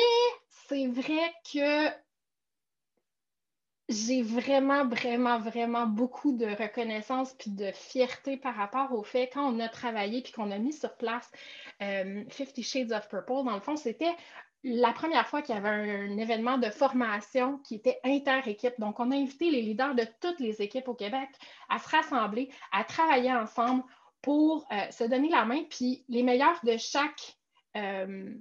c'est 0.49 0.87
vrai 0.87 1.33
que 1.53 1.89
j'ai 3.87 4.23
vraiment, 4.23 4.85
vraiment, 4.85 5.39
vraiment 5.39 5.85
beaucoup 5.85 6.35
de 6.35 6.47
reconnaissance 6.47 7.33
puis 7.33 7.51
de 7.51 7.71
fierté 7.71 8.37
par 8.37 8.55
rapport 8.55 8.91
au 8.93 9.03
fait 9.03 9.29
quand 9.33 9.53
on 9.53 9.59
a 9.59 9.69
travaillé 9.69 10.21
puis 10.21 10.31
qu'on 10.33 10.51
a 10.51 10.57
mis 10.57 10.73
sur 10.73 10.95
place 10.95 11.29
euh, 11.81 12.23
Fifty 12.29 12.63
Shades 12.63 12.91
of 12.91 13.07
Purple. 13.09 13.45
Dans 13.45 13.55
le 13.55 13.61
fond, 13.61 13.75
c'était 13.75 14.15
la 14.63 14.93
première 14.93 15.27
fois 15.27 15.41
qu'il 15.41 15.55
y 15.55 15.57
avait 15.57 15.69
un, 15.69 16.17
événement 16.17 16.57
de 16.57 16.69
formation 16.69 17.57
qui 17.59 17.75
était 17.75 17.99
inter-équipe. 18.03 18.79
Donc, 18.79 18.99
on 18.99 19.11
a 19.11 19.15
invité 19.15 19.49
les 19.49 19.61
leaders 19.61 19.95
de 19.95 20.05
toutes 20.19 20.39
les 20.39 20.61
équipes 20.61 20.87
au 20.87 20.93
Québec 20.93 21.29
à 21.69 21.79
se 21.79 21.89
rassembler, 21.89 22.49
à 22.71 22.83
travailler 22.83 23.33
ensemble 23.33 23.83
pour 24.21 24.67
euh, 24.71 24.91
se 24.91 25.03
donner 25.03 25.29
la 25.29 25.45
main. 25.45 25.63
Puis 25.69 26.05
les 26.09 26.21
meilleurs 26.21 26.59
de 26.63 26.77
chaque, 26.77 27.37
euh, 27.75 28.33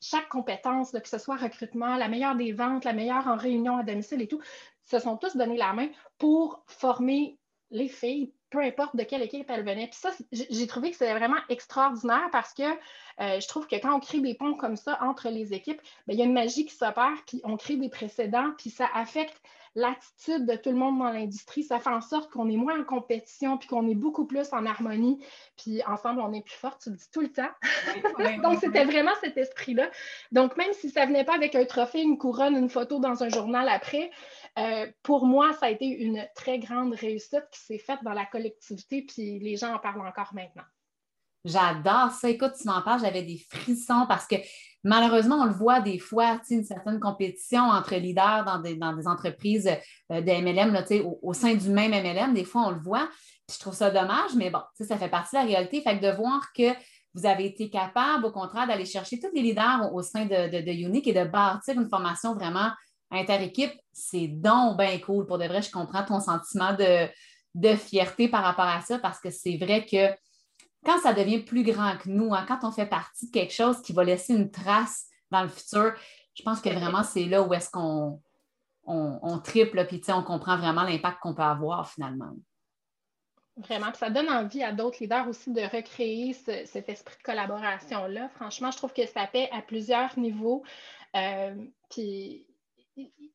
chaque, 0.00 0.28
compétence, 0.28 0.90
que 0.90 1.08
ce 1.08 1.18
soit 1.18 1.36
recrutement, 1.36 1.96
la 1.96 2.08
meilleure 2.08 2.34
des 2.34 2.52
ventes, 2.52 2.84
la 2.84 2.92
meilleure 2.92 3.28
en 3.28 3.36
réunion 3.36 3.78
à 3.78 3.84
domicile 3.84 4.22
et 4.22 4.28
tout, 4.28 4.40
se 4.82 4.98
sont 4.98 5.16
tous 5.16 5.36
donné 5.36 5.56
la 5.56 5.72
main 5.72 5.88
pour 6.18 6.64
former 6.66 7.38
les 7.70 7.88
filles 7.88 8.32
peu 8.50 8.60
importe 8.60 8.96
de 8.96 9.02
quelle 9.02 9.22
équipe 9.22 9.50
elle 9.50 9.64
venait. 9.64 9.88
Puis 9.88 9.98
ça, 9.98 10.10
j'ai 10.32 10.66
trouvé 10.66 10.90
que 10.90 10.96
c'était 10.96 11.14
vraiment 11.14 11.40
extraordinaire 11.48 12.28
parce 12.32 12.52
que 12.54 12.62
euh, 12.62 13.40
je 13.40 13.48
trouve 13.48 13.66
que 13.66 13.76
quand 13.76 13.94
on 13.94 14.00
crée 14.00 14.20
des 14.20 14.34
ponts 14.34 14.54
comme 14.54 14.76
ça 14.76 14.98
entre 15.02 15.28
les 15.28 15.52
équipes, 15.52 15.80
ben, 16.06 16.14
il 16.14 16.18
y 16.18 16.22
a 16.22 16.24
une 16.24 16.32
magie 16.32 16.66
qui 16.66 16.74
s'opère, 16.74 17.16
puis 17.26 17.40
on 17.44 17.56
crée 17.56 17.76
des 17.76 17.88
précédents, 17.88 18.52
puis 18.58 18.70
ça 18.70 18.88
affecte 18.94 19.40
l'attitude 19.76 20.46
de 20.46 20.56
tout 20.56 20.70
le 20.70 20.76
monde 20.76 20.98
dans 20.98 21.10
l'industrie. 21.10 21.62
Ça 21.62 21.78
fait 21.78 21.90
en 21.90 22.00
sorte 22.00 22.30
qu'on 22.30 22.48
est 22.48 22.56
moins 22.56 22.80
en 22.80 22.84
compétition, 22.84 23.58
puis 23.58 23.68
qu'on 23.68 23.86
est 23.88 23.94
beaucoup 23.94 24.24
plus 24.24 24.52
en 24.52 24.64
harmonie, 24.64 25.22
puis 25.56 25.82
ensemble, 25.84 26.20
on 26.22 26.32
est 26.32 26.40
plus 26.40 26.54
fort, 26.54 26.78
tu 26.78 26.90
le 26.90 26.96
dis 26.96 27.10
tout 27.12 27.20
le 27.20 27.30
temps. 27.30 27.50
Donc, 28.42 28.58
c'était 28.58 28.84
vraiment 28.84 29.12
cet 29.20 29.36
esprit-là. 29.36 29.90
Donc, 30.32 30.56
même 30.56 30.72
si 30.72 30.88
ça 30.90 31.02
ne 31.02 31.08
venait 31.08 31.24
pas 31.24 31.34
avec 31.34 31.54
un 31.54 31.64
trophée, 31.66 32.00
une 32.00 32.16
couronne, 32.16 32.56
une 32.56 32.70
photo 32.70 32.98
dans 32.98 33.22
un 33.22 33.28
journal 33.28 33.68
après, 33.68 34.10
euh, 34.58 34.86
pour 35.02 35.26
moi, 35.26 35.52
ça 35.54 35.66
a 35.66 35.70
été 35.70 35.86
une 35.86 36.26
très 36.34 36.58
grande 36.58 36.94
réussite 36.94 37.44
qui 37.52 37.60
s'est 37.60 37.78
faite 37.78 37.98
dans 38.02 38.14
la 38.14 38.24
collectivité, 38.24 39.02
puis 39.02 39.38
les 39.38 39.56
gens 39.56 39.74
en 39.74 39.78
parlent 39.78 40.06
encore 40.06 40.32
maintenant. 40.34 40.64
J'adore 41.44 42.10
ça. 42.10 42.28
Écoute, 42.28 42.54
tu 42.60 42.66
m'en 42.66 42.82
parles, 42.82 43.00
j'avais 43.00 43.22
des 43.22 43.38
frissons 43.50 44.06
parce 44.08 44.26
que 44.26 44.34
malheureusement, 44.82 45.36
on 45.36 45.44
le 45.44 45.52
voit 45.52 45.80
des 45.80 45.98
fois, 45.98 46.40
une 46.50 46.64
certaine 46.64 46.98
compétition 46.98 47.62
entre 47.62 47.94
leaders 47.94 48.44
dans 48.44 48.58
des, 48.58 48.78
entreprises 49.06 49.68
euh, 50.10 50.20
de 50.20 50.30
MLM, 50.32 51.04
au, 51.04 51.18
au, 51.22 51.32
sein 51.34 51.54
du 51.54 51.68
même 51.68 51.92
MLM. 51.92 52.34
Des 52.34 52.44
fois, 52.44 52.62
on 52.62 52.70
le 52.70 52.80
voit. 52.80 53.08
je 53.52 53.58
trouve 53.60 53.74
ça 53.74 53.90
dommage, 53.90 54.34
mais 54.36 54.50
bon, 54.50 54.60
ça 54.80 54.96
fait 54.96 55.08
partie 55.08 55.36
de 55.36 55.42
la 55.42 55.46
réalité. 55.46 55.82
Fait 55.82 55.98
que 55.98 56.04
de 56.04 56.16
voir 56.16 56.52
que 56.52 56.72
vous 57.14 57.26
avez 57.26 57.46
été 57.46 57.70
capable, 57.70 58.24
au 58.24 58.32
contraire, 58.32 58.66
d'aller 58.66 58.84
chercher 58.84 59.20
tous 59.20 59.30
les 59.32 59.42
leaders 59.42 59.92
au, 59.92 60.02
sein 60.02 60.24
de 60.26 60.70
Unique 60.72 61.06
et 61.06 61.14
de 61.14 61.24
bâtir 61.24 61.74
une 61.74 61.88
formation 61.88 62.34
vraiment 62.34 62.70
inter-équipe, 63.10 63.72
c'est 63.92 64.28
donc 64.28 64.78
bien 64.78 64.98
cool. 64.98 65.26
Pour 65.26 65.38
de 65.38 65.44
vrai, 65.44 65.62
je 65.62 65.70
comprends 65.70 66.04
ton 66.04 66.20
sentiment 66.20 66.74
de, 66.74 67.08
de 67.54 67.74
fierté 67.76 68.28
par 68.28 68.42
rapport 68.42 68.66
à 68.66 68.80
ça 68.80 68.98
parce 68.98 69.20
que 69.20 69.30
c'est 69.30 69.56
vrai 69.56 69.86
que 69.86 70.14
quand 70.84 70.98
ça 71.00 71.12
devient 71.12 71.40
plus 71.40 71.64
grand 71.64 71.96
que 71.96 72.08
nous, 72.08 72.32
hein, 72.34 72.44
quand 72.46 72.60
on 72.62 72.70
fait 72.70 72.86
partie 72.86 73.26
de 73.26 73.32
quelque 73.32 73.52
chose 73.52 73.82
qui 73.82 73.92
va 73.92 74.04
laisser 74.04 74.34
une 74.34 74.50
trace 74.50 75.06
dans 75.30 75.42
le 75.42 75.48
futur, 75.48 75.94
je 76.34 76.42
pense 76.42 76.60
que 76.60 76.68
vraiment 76.68 77.02
c'est 77.02 77.24
là 77.24 77.42
où 77.42 77.52
est-ce 77.54 77.70
qu'on 77.70 78.20
on, 78.86 79.38
triple, 79.40 79.84
puis 79.86 80.00
on 80.08 80.22
comprend 80.22 80.56
vraiment 80.56 80.84
l'impact 80.84 81.18
qu'on 81.20 81.34
peut 81.34 81.42
avoir 81.42 81.90
finalement. 81.90 82.30
Vraiment, 83.56 83.92
ça 83.94 84.10
donne 84.10 84.28
envie 84.28 84.62
à 84.62 84.72
d'autres 84.72 84.98
leaders 85.00 85.26
aussi 85.26 85.50
de 85.50 85.62
recréer 85.62 86.34
cet 86.34 86.88
esprit 86.88 87.16
de 87.16 87.22
collaboration-là. 87.22 88.28
Franchement, 88.36 88.70
je 88.70 88.76
trouve 88.76 88.92
que 88.92 89.06
ça 89.06 89.26
fait 89.26 89.50
à 89.50 89.62
plusieurs 89.62 90.16
niveaux. 90.18 90.62
Euh, 91.16 91.54
puis 91.90 92.46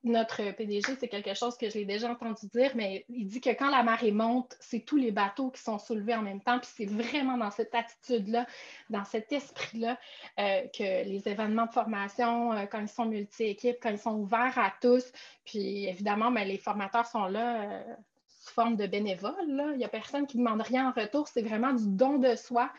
notre 0.03 0.51
PDG, 0.51 0.95
c'est 0.99 1.07
quelque 1.07 1.35
chose 1.35 1.57
que 1.57 1.69
j'ai 1.69 1.85
déjà 1.85 2.09
entendu 2.09 2.47
dire, 2.47 2.71
mais 2.75 3.05
il 3.09 3.27
dit 3.27 3.39
que 3.39 3.51
quand 3.51 3.69
la 3.69 3.83
marée 3.83 4.11
monte, 4.11 4.55
c'est 4.59 4.79
tous 4.79 4.97
les 4.97 5.11
bateaux 5.11 5.51
qui 5.51 5.61
sont 5.61 5.77
soulevés 5.77 6.15
en 6.15 6.23
même 6.23 6.41
temps. 6.41 6.59
Puis 6.59 6.69
c'est 6.75 6.85
vraiment 6.85 7.37
dans 7.37 7.51
cette 7.51 7.73
attitude-là, 7.75 8.47
dans 8.89 9.05
cet 9.05 9.31
esprit-là, 9.31 9.99
euh, 10.39 10.61
que 10.75 11.05
les 11.07 11.21
événements 11.27 11.67
de 11.67 11.71
formation, 11.71 12.53
euh, 12.53 12.65
quand 12.65 12.79
ils 12.79 12.87
sont 12.87 13.05
multi-équipes, 13.05 13.77
quand 13.81 13.91
ils 13.91 13.99
sont 13.99 14.15
ouverts 14.15 14.57
à 14.57 14.73
tous, 14.81 15.11
puis 15.45 15.85
évidemment, 15.87 16.31
ben, 16.31 16.47
les 16.47 16.57
formateurs 16.57 17.05
sont 17.05 17.27
là. 17.27 17.61
Euh, 17.61 17.95
forme 18.51 18.75
de 18.75 18.87
bénévoles. 18.87 19.33
Il 19.73 19.77
n'y 19.77 19.85
a 19.85 19.89
personne 19.89 20.27
qui 20.27 20.37
ne 20.37 20.43
demande 20.43 20.61
rien 20.61 20.89
en 20.89 20.91
retour. 20.91 21.27
C'est 21.27 21.41
vraiment 21.41 21.73
du 21.73 21.83
don 21.87 22.17
de 22.17 22.35
soi. 22.35 22.71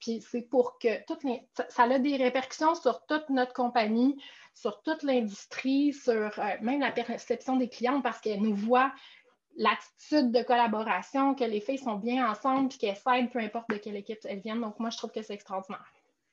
Puis 0.00 0.24
c'est 0.28 0.42
pour 0.42 0.78
que 0.78 1.04
toutes 1.06 1.24
les... 1.24 1.42
ça 1.68 1.84
a 1.84 1.98
des 1.98 2.16
répercussions 2.16 2.74
sur 2.74 3.04
toute 3.06 3.28
notre 3.30 3.52
compagnie, 3.52 4.20
sur 4.54 4.82
toute 4.82 5.02
l'industrie, 5.02 5.92
sur 5.92 6.12
euh, 6.38 6.50
même 6.60 6.80
la 6.80 6.92
perception 6.92 7.56
des 7.56 7.68
clients 7.68 8.00
parce 8.00 8.20
qu'elles 8.20 8.42
nous 8.42 8.54
voient 8.54 8.92
l'attitude 9.56 10.32
de 10.32 10.42
collaboration, 10.42 11.34
que 11.34 11.44
les 11.44 11.60
filles 11.60 11.78
sont 11.78 11.96
bien 11.96 12.30
ensemble 12.30 12.68
puis 12.68 12.78
qu'elles 12.78 12.96
s'aident 12.96 13.30
peu 13.30 13.40
importe 13.40 13.68
de 13.70 13.76
quelle 13.76 13.96
équipe 13.96 14.18
elles 14.24 14.40
viennent. 14.40 14.60
Donc, 14.60 14.78
moi, 14.78 14.90
je 14.90 14.96
trouve 14.96 15.10
que 15.10 15.22
c'est 15.22 15.34
extraordinaire. 15.34 15.84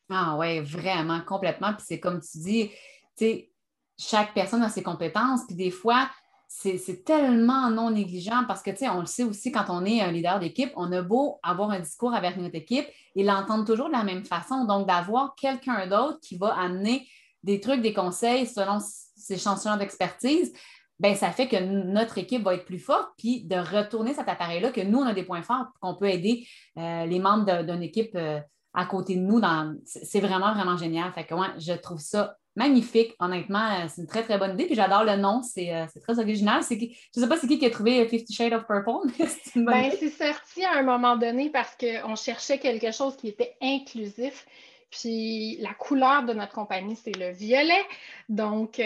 Ah 0.10 0.36
oui, 0.38 0.60
vraiment, 0.60 1.22
complètement. 1.22 1.74
Puis 1.74 1.86
c'est 1.88 2.00
comme 2.00 2.22
tu 2.22 2.38
dis, 2.38 2.70
tu 2.70 3.26
sais, 3.26 3.52
chaque 3.98 4.34
personne 4.34 4.64
a 4.64 4.70
ses 4.70 4.84
compétences. 4.84 5.46
Puis 5.48 5.56
des 5.56 5.72
fois, 5.72 6.10
c'est 6.48 7.04
tellement 7.04 7.70
non 7.70 7.92
négligeant 7.92 8.46
parce 8.48 8.64
que, 8.64 8.72
tu 8.72 8.78
sais, 8.78 8.90
on 8.90 9.02
le 9.02 9.06
sait 9.06 9.24
aussi 9.24 9.52
quand 9.52 9.66
on 9.70 9.86
est 9.86 10.02
un 10.02 10.12
leader 10.12 10.40
d'équipe, 10.40 10.72
on 10.76 10.92
a 10.92 11.02
beau 11.02 11.40
avoir 11.44 11.72
un 11.72 11.80
discours 11.80 12.14
avec 12.14 12.38
notre 12.38 12.56
équipe 12.56 12.88
et 13.16 13.24
l'entendre 13.24 13.66
toujours 13.66 13.88
de 13.88 13.94
la 13.94 14.04
même 14.04 14.24
façon. 14.24 14.66
Donc, 14.66 14.88
d'avoir 14.88 15.36
quelqu'un 15.36 15.88
d'autre 15.88 16.20
qui 16.22 16.38
va 16.38 16.58
amener 16.58 17.08
des 17.44 17.60
trucs, 17.60 17.82
des 17.82 17.94
conseils 17.94 18.48
selon 18.48 18.80
ses 18.80 19.38
chansons 19.38 19.76
d'expertise, 19.78 20.54
ben 21.00 21.16
ça 21.16 21.32
fait 21.32 21.48
que 21.48 21.58
notre 21.58 22.18
équipe 22.18 22.44
va 22.44 22.56
être 22.56 22.66
plus 22.66 22.80
forte, 22.80 23.10
puis 23.18 23.44
de 23.44 23.56
retourner 23.56 24.14
cet 24.14 24.28
appareil-là, 24.28 24.72
que 24.72 24.82
nous, 24.82 25.00
on 25.00 25.06
a 25.06 25.14
des 25.14 25.24
points 25.24 25.44
forts, 25.44 25.68
qu'on 25.80 25.96
peut 25.96 26.10
aider 26.10 26.48
euh, 26.78 27.06
les 27.06 27.20
membres 27.20 27.64
d'une 27.64 27.84
équipe 27.84 28.16
euh, 28.16 28.40
à 28.74 28.86
côté 28.86 29.16
de 29.16 29.22
nous. 29.22 29.42
C'est 29.86 30.20
vraiment, 30.20 30.54
vraiment 30.54 30.78
génial. 30.78 31.12
Fait 31.14 31.26
que 31.26 31.34
moi, 31.34 31.50
je 31.58 31.74
trouve 31.74 32.00
ça 32.00 32.38
magnifique. 32.56 33.14
Honnêtement, 33.20 33.66
euh, 33.66 33.88
c'est 33.88 34.02
une 34.02 34.08
très, 34.08 34.24
très 34.24 34.38
bonne 34.38 34.54
idée. 34.54 34.66
Puis 34.66 34.76
j'adore 34.76 35.04
le 35.04 35.16
nom. 35.16 35.42
C'est 35.42 35.72
très 36.02 36.20
original. 36.20 36.62
Je 36.70 36.76
ne 36.76 37.22
sais 37.22 37.30
pas 37.30 37.38
c'est 37.38 37.48
qui 37.48 37.60
qui 37.60 37.66
a 37.66 37.70
trouvé 37.70 38.08
Fifty 38.08 38.34
Shades 38.34 38.54
of 38.54 38.66
Purple. 38.66 39.10
c'est 39.28 39.60
ben, 39.62 39.92
sorti 39.92 40.66
à 40.66 40.78
un 40.78 40.84
moment 40.84 41.16
donné 41.18 41.50
parce 41.50 41.76
qu'on 41.76 42.16
cherchait 42.16 42.60
quelque 42.60 42.92
chose 42.92 43.16
qui 43.16 43.30
était 43.30 43.56
inclusif. 43.62 44.46
Puis 44.90 45.58
la 45.58 45.74
couleur 45.74 46.24
de 46.24 46.34
notre 46.34 46.54
compagnie, 46.54 46.96
c'est 46.96 47.16
le 47.16 47.32
violet. 47.32 47.84
Donc, 48.30 48.82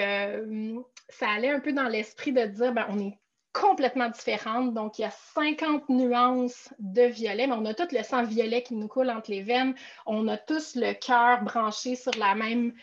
ça 1.10 1.30
allait 1.30 1.52
un 1.52 1.60
peu 1.60 1.74
dans 1.74 1.88
l'esprit 1.88 2.34
de 2.34 2.46
dire, 2.46 2.74
ben, 2.74 2.86
on 2.90 3.00
est 3.00 3.18
complètement 3.54 4.10
différentes. 4.10 4.74
Donc, 4.74 5.00
il 5.00 5.04
y 5.04 5.06
a 5.06 5.12
50 5.12 5.90
nuances 5.90 6.74
de 6.80 7.04
violet, 7.04 7.48
mais 7.48 7.54
on 7.54 7.66
a 7.66 7.74
tout 7.74 7.88
le 7.92 8.04
sang 8.04 8.24
violet 8.24 8.64
qui 8.64 8.76
nous 8.76 8.88
coule 8.88 9.10
entre 9.10 9.32
les 9.32 9.44
veines. 9.44 9.76
On 10.06 10.28
a 10.28 10.38
tous 10.38 10.76
le 10.76 10.94
cœur 10.94 11.44
branché 11.44 11.96
sur 11.96 12.14
la 12.18 12.36
même, 12.36 12.74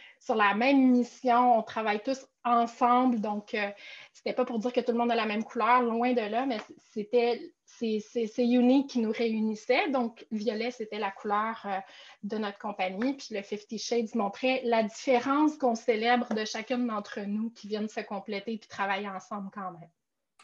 mission. 0.90 1.58
On 1.58 1.62
travaille 1.62 2.02
tous 2.02 2.26
ensemble. 2.44 3.20
Donc, 3.20 3.54
euh, 3.54 3.70
c'était 4.12 4.34
pas 4.34 4.44
pour 4.44 4.58
dire 4.58 4.72
que 4.72 4.80
tout 4.80 4.92
le 4.92 4.98
monde 4.98 5.10
a 5.10 5.14
la 5.14 5.26
même 5.26 5.44
couleur, 5.44 5.82
loin 5.82 6.12
de 6.12 6.20
là, 6.20 6.46
mais 6.46 6.58
c'était 6.92 7.52
c'est 7.66 8.02
unique 8.38 8.90
qui 8.90 8.98
nous 8.98 9.12
réunissait. 9.12 9.88
Donc, 9.90 10.26
violet, 10.32 10.70
c'était 10.70 10.98
la 10.98 11.10
couleur 11.10 11.62
euh, 11.64 11.78
de 12.24 12.36
notre 12.38 12.58
compagnie. 12.58 13.14
Puis 13.14 13.34
le 13.34 13.42
Fifty 13.42 13.78
Shades 13.78 14.14
montrait 14.14 14.62
la 14.64 14.82
différence 14.82 15.56
qu'on 15.56 15.74
célèbre 15.74 16.34
de 16.34 16.44
chacune 16.44 16.86
d'entre 16.86 17.20
nous 17.20 17.50
qui 17.50 17.68
viennent 17.68 17.88
se 17.88 18.00
compléter 18.00 18.54
et 18.54 18.58
travailler 18.58 19.08
ensemble 19.08 19.50
quand 19.54 19.70
même. 19.72 19.88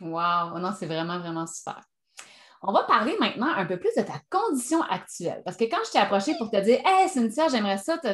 Wow! 0.01 0.59
Non, 0.59 0.73
c'est 0.79 0.87
vraiment, 0.87 1.19
vraiment 1.19 1.47
super. 1.47 1.81
On 2.67 2.73
va 2.73 2.85
parler 2.85 3.15
maintenant 3.21 3.49
un 3.49 3.67
peu 3.67 3.79
plus 3.79 3.95
de 3.97 4.03
ta 4.03 4.21
condition 4.31 4.81
actuelle. 4.83 5.43
Parce 5.45 5.57
que 5.57 5.65
quand 5.65 5.85
je 5.87 5.93
t'ai 5.93 5.99
approché 5.99 6.35
pour 6.39 6.51
te 6.51 6.57
dire 6.57 6.81
Hey, 6.85 7.09
Cynthia, 7.09 7.49
j'aimerais 7.49 7.77
ça 7.77 7.99
te, 7.99 8.09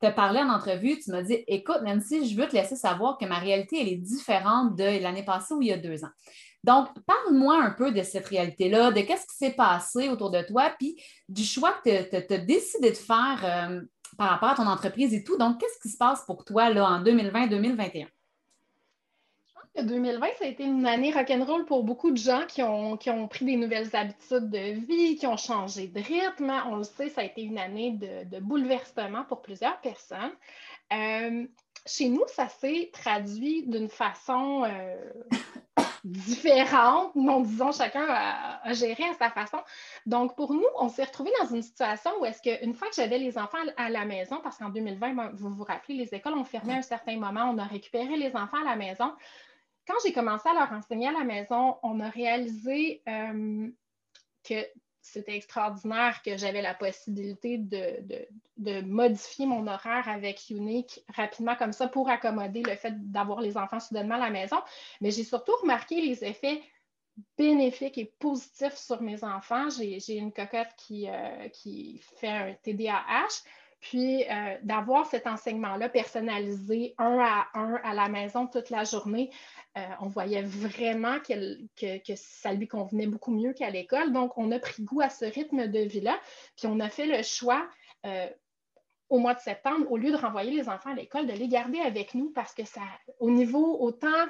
te, 0.00 0.10
parler 0.14 0.40
en 0.40 0.48
entrevue, 0.48 0.98
tu 0.98 1.10
m'as 1.10 1.22
dit 1.22 1.44
Écoute, 1.46 1.82
Nancy, 1.84 2.26
je 2.26 2.34
veux 2.34 2.48
te 2.48 2.54
laisser 2.54 2.76
savoir 2.76 3.18
que 3.18 3.26
ma 3.26 3.38
réalité, 3.38 3.80
elle 3.80 3.88
est 3.88 3.96
différente 3.96 4.74
de 4.74 5.02
l'année 5.02 5.24
passée 5.24 5.52
ou 5.52 5.60
il 5.60 5.68
y 5.68 5.72
a 5.72 5.76
deux 5.76 6.02
ans. 6.02 6.10
Donc, 6.64 6.88
parle-moi 7.06 7.62
un 7.62 7.70
peu 7.70 7.92
de 7.92 8.02
cette 8.02 8.26
réalité-là, 8.26 8.90
de 8.90 9.00
qu'est-ce 9.00 9.26
qui 9.26 9.36
s'est 9.36 9.54
passé 9.54 10.08
autour 10.08 10.30
de 10.30 10.42
toi, 10.42 10.72
puis 10.78 11.02
du 11.28 11.44
choix 11.44 11.74
que 11.84 12.02
tu 12.08 12.34
as 12.34 12.38
décidé 12.38 12.90
de 12.90 12.96
faire 12.96 13.40
euh, 13.44 13.80
par 14.18 14.30
rapport 14.30 14.50
à 14.50 14.54
ton 14.54 14.66
entreprise 14.66 15.14
et 15.14 15.24
tout. 15.24 15.36
Donc, 15.36 15.60
qu'est-ce 15.60 15.80
qui 15.80 15.90
se 15.90 15.98
passe 15.98 16.24
pour 16.26 16.44
toi 16.44 16.70
là, 16.70 16.84
en 16.86 17.02
2020-2021? 17.02 18.06
2020, 19.78 20.26
ça 20.38 20.44
a 20.44 20.48
été 20.48 20.64
une 20.64 20.86
année 20.86 21.12
rock'n'roll 21.12 21.64
pour 21.64 21.84
beaucoup 21.84 22.10
de 22.10 22.16
gens 22.16 22.44
qui 22.46 22.62
ont, 22.62 22.96
qui 22.96 23.10
ont 23.10 23.28
pris 23.28 23.44
des 23.44 23.56
nouvelles 23.56 23.94
habitudes 23.94 24.50
de 24.50 24.86
vie, 24.86 25.16
qui 25.16 25.26
ont 25.26 25.36
changé 25.36 25.86
de 25.86 26.00
rythme. 26.00 26.52
On 26.66 26.76
le 26.76 26.84
sait, 26.84 27.08
ça 27.08 27.20
a 27.20 27.24
été 27.24 27.42
une 27.42 27.58
année 27.58 27.92
de, 27.92 28.40
bouleversement 28.40 29.24
pour 29.24 29.42
plusieurs 29.42 29.80
personnes. 29.80 30.32
Euh, 30.92 31.46
chez 31.86 32.08
nous, 32.08 32.24
ça 32.26 32.48
s'est 32.48 32.90
traduit 32.92 33.66
d'une 33.66 33.88
façon 33.88 34.64
euh, 34.64 34.96
différentes, 36.04 37.14
non, 37.14 37.40
disons, 37.40 37.72
chacun 37.72 38.06
a, 38.08 38.72
géré 38.72 39.04
à 39.04 39.14
sa 39.14 39.30
façon. 39.30 39.58
Donc, 40.06 40.34
pour 40.36 40.52
nous, 40.52 40.66
on 40.78 40.88
s'est 40.88 41.04
retrouvés 41.04 41.32
dans 41.40 41.54
une 41.54 41.62
situation 41.62 42.10
où 42.20 42.24
est-ce 42.24 42.42
qu'une 42.42 42.74
fois 42.74 42.88
que 42.88 42.94
j'avais 42.94 43.18
les 43.18 43.38
enfants 43.38 43.58
à 43.76 43.88
la 43.88 44.04
maison, 44.04 44.40
parce 44.42 44.58
qu'en 44.58 44.70
2020, 44.70 45.14
ben, 45.14 45.30
vous 45.34 45.50
vous 45.50 45.64
rappelez, 45.64 45.94
les 45.94 46.14
écoles 46.14 46.34
ont 46.34 46.44
fermé 46.44 46.74
à 46.74 46.78
un 46.78 46.82
certain 46.82 47.16
moment, 47.16 47.50
on 47.54 47.58
a 47.58 47.64
récupéré 47.64 48.16
les 48.16 48.34
enfants 48.34 48.60
à 48.62 48.70
la 48.70 48.76
maison. 48.76 49.12
Quand 49.90 49.98
j'ai 50.04 50.12
commencé 50.12 50.48
à 50.48 50.54
leur 50.54 50.70
enseigner 50.72 51.08
à 51.08 51.12
la 51.12 51.24
maison, 51.24 51.76
on 51.82 51.98
a 51.98 52.08
réalisé 52.08 53.02
euh, 53.08 53.68
que 54.44 54.64
c'était 55.02 55.34
extraordinaire 55.34 56.22
que 56.22 56.36
j'avais 56.36 56.62
la 56.62 56.74
possibilité 56.74 57.58
de, 57.58 58.82
modifier 58.82 59.46
mon 59.46 59.66
horaire 59.66 60.08
avec 60.08 60.48
Unique 60.50 61.00
rapidement 61.16 61.56
comme 61.56 61.72
ça 61.72 61.88
pour 61.88 62.08
accommoder 62.08 62.62
le 62.62 62.76
fait 62.76 63.10
d'avoir 63.10 63.40
les 63.40 63.56
enfants 63.56 63.80
soudainement 63.80 64.14
à 64.14 64.18
la 64.18 64.30
maison. 64.30 64.58
Mais 65.00 65.10
j'ai 65.10 65.24
surtout 65.24 65.56
remarqué 65.60 66.00
les 66.00 66.24
effets 66.24 66.62
bénéfiques 67.36 67.98
et 67.98 68.14
positifs 68.20 68.76
sur 68.76 69.02
mes 69.02 69.24
enfants. 69.24 69.70
J'ai 69.70 70.16
une 70.16 70.32
cocotte 70.32 70.72
qui, 70.76 71.08
euh, 71.08 71.48
qui 71.48 72.00
fait 72.20 72.28
un 72.28 72.54
TDAH. 72.62 73.42
Puis 73.80 74.24
euh, 74.24 74.56
d'avoir 74.62 75.06
cet 75.06 75.26
enseignement-là 75.26 75.88
personnalisé 75.88 76.94
un 76.98 77.18
à 77.18 77.48
un 77.54 77.76
à 77.82 77.94
la 77.94 78.08
maison 78.08 78.46
toute 78.46 78.68
la 78.68 78.84
journée, 78.84 79.30
euh, 79.78 79.80
on 80.00 80.08
voyait 80.08 80.42
vraiment 80.42 81.18
que, 81.20 82.14
ça 82.14 82.52
lui 82.52 82.68
convenait 82.68 83.06
beaucoup 83.06 83.32
mieux 83.32 83.54
qu'à 83.54 83.70
l'école. 83.70 84.12
Donc, 84.12 84.36
on 84.36 84.52
a 84.52 84.58
pris 84.58 84.82
goût 84.82 85.00
à 85.00 85.08
ce 85.08 85.24
rythme 85.24 85.66
de 85.66 85.80
vie-là. 85.80 86.18
Puis 86.56 86.66
on 86.66 86.78
a 86.78 86.90
fait 86.90 87.06
le 87.06 87.22
choix 87.22 87.66
euh, 88.04 88.28
au 89.08 89.18
mois 89.18 89.34
de 89.34 89.40
septembre, 89.40 89.90
au 89.90 89.96
lieu 89.96 90.10
de 90.10 90.16
renvoyer 90.16 90.50
les 90.50 90.68
enfants 90.68 90.90
à 90.90 90.94
l'école, 90.94 91.26
de 91.26 91.32
les 91.32 91.48
garder 91.48 91.80
avec 91.80 92.14
nous 92.14 92.30
parce 92.30 92.54
que 92.54 92.64
ça, 92.64 92.82
au 93.18 93.30
niveau 93.30 93.78
autant 93.80 94.26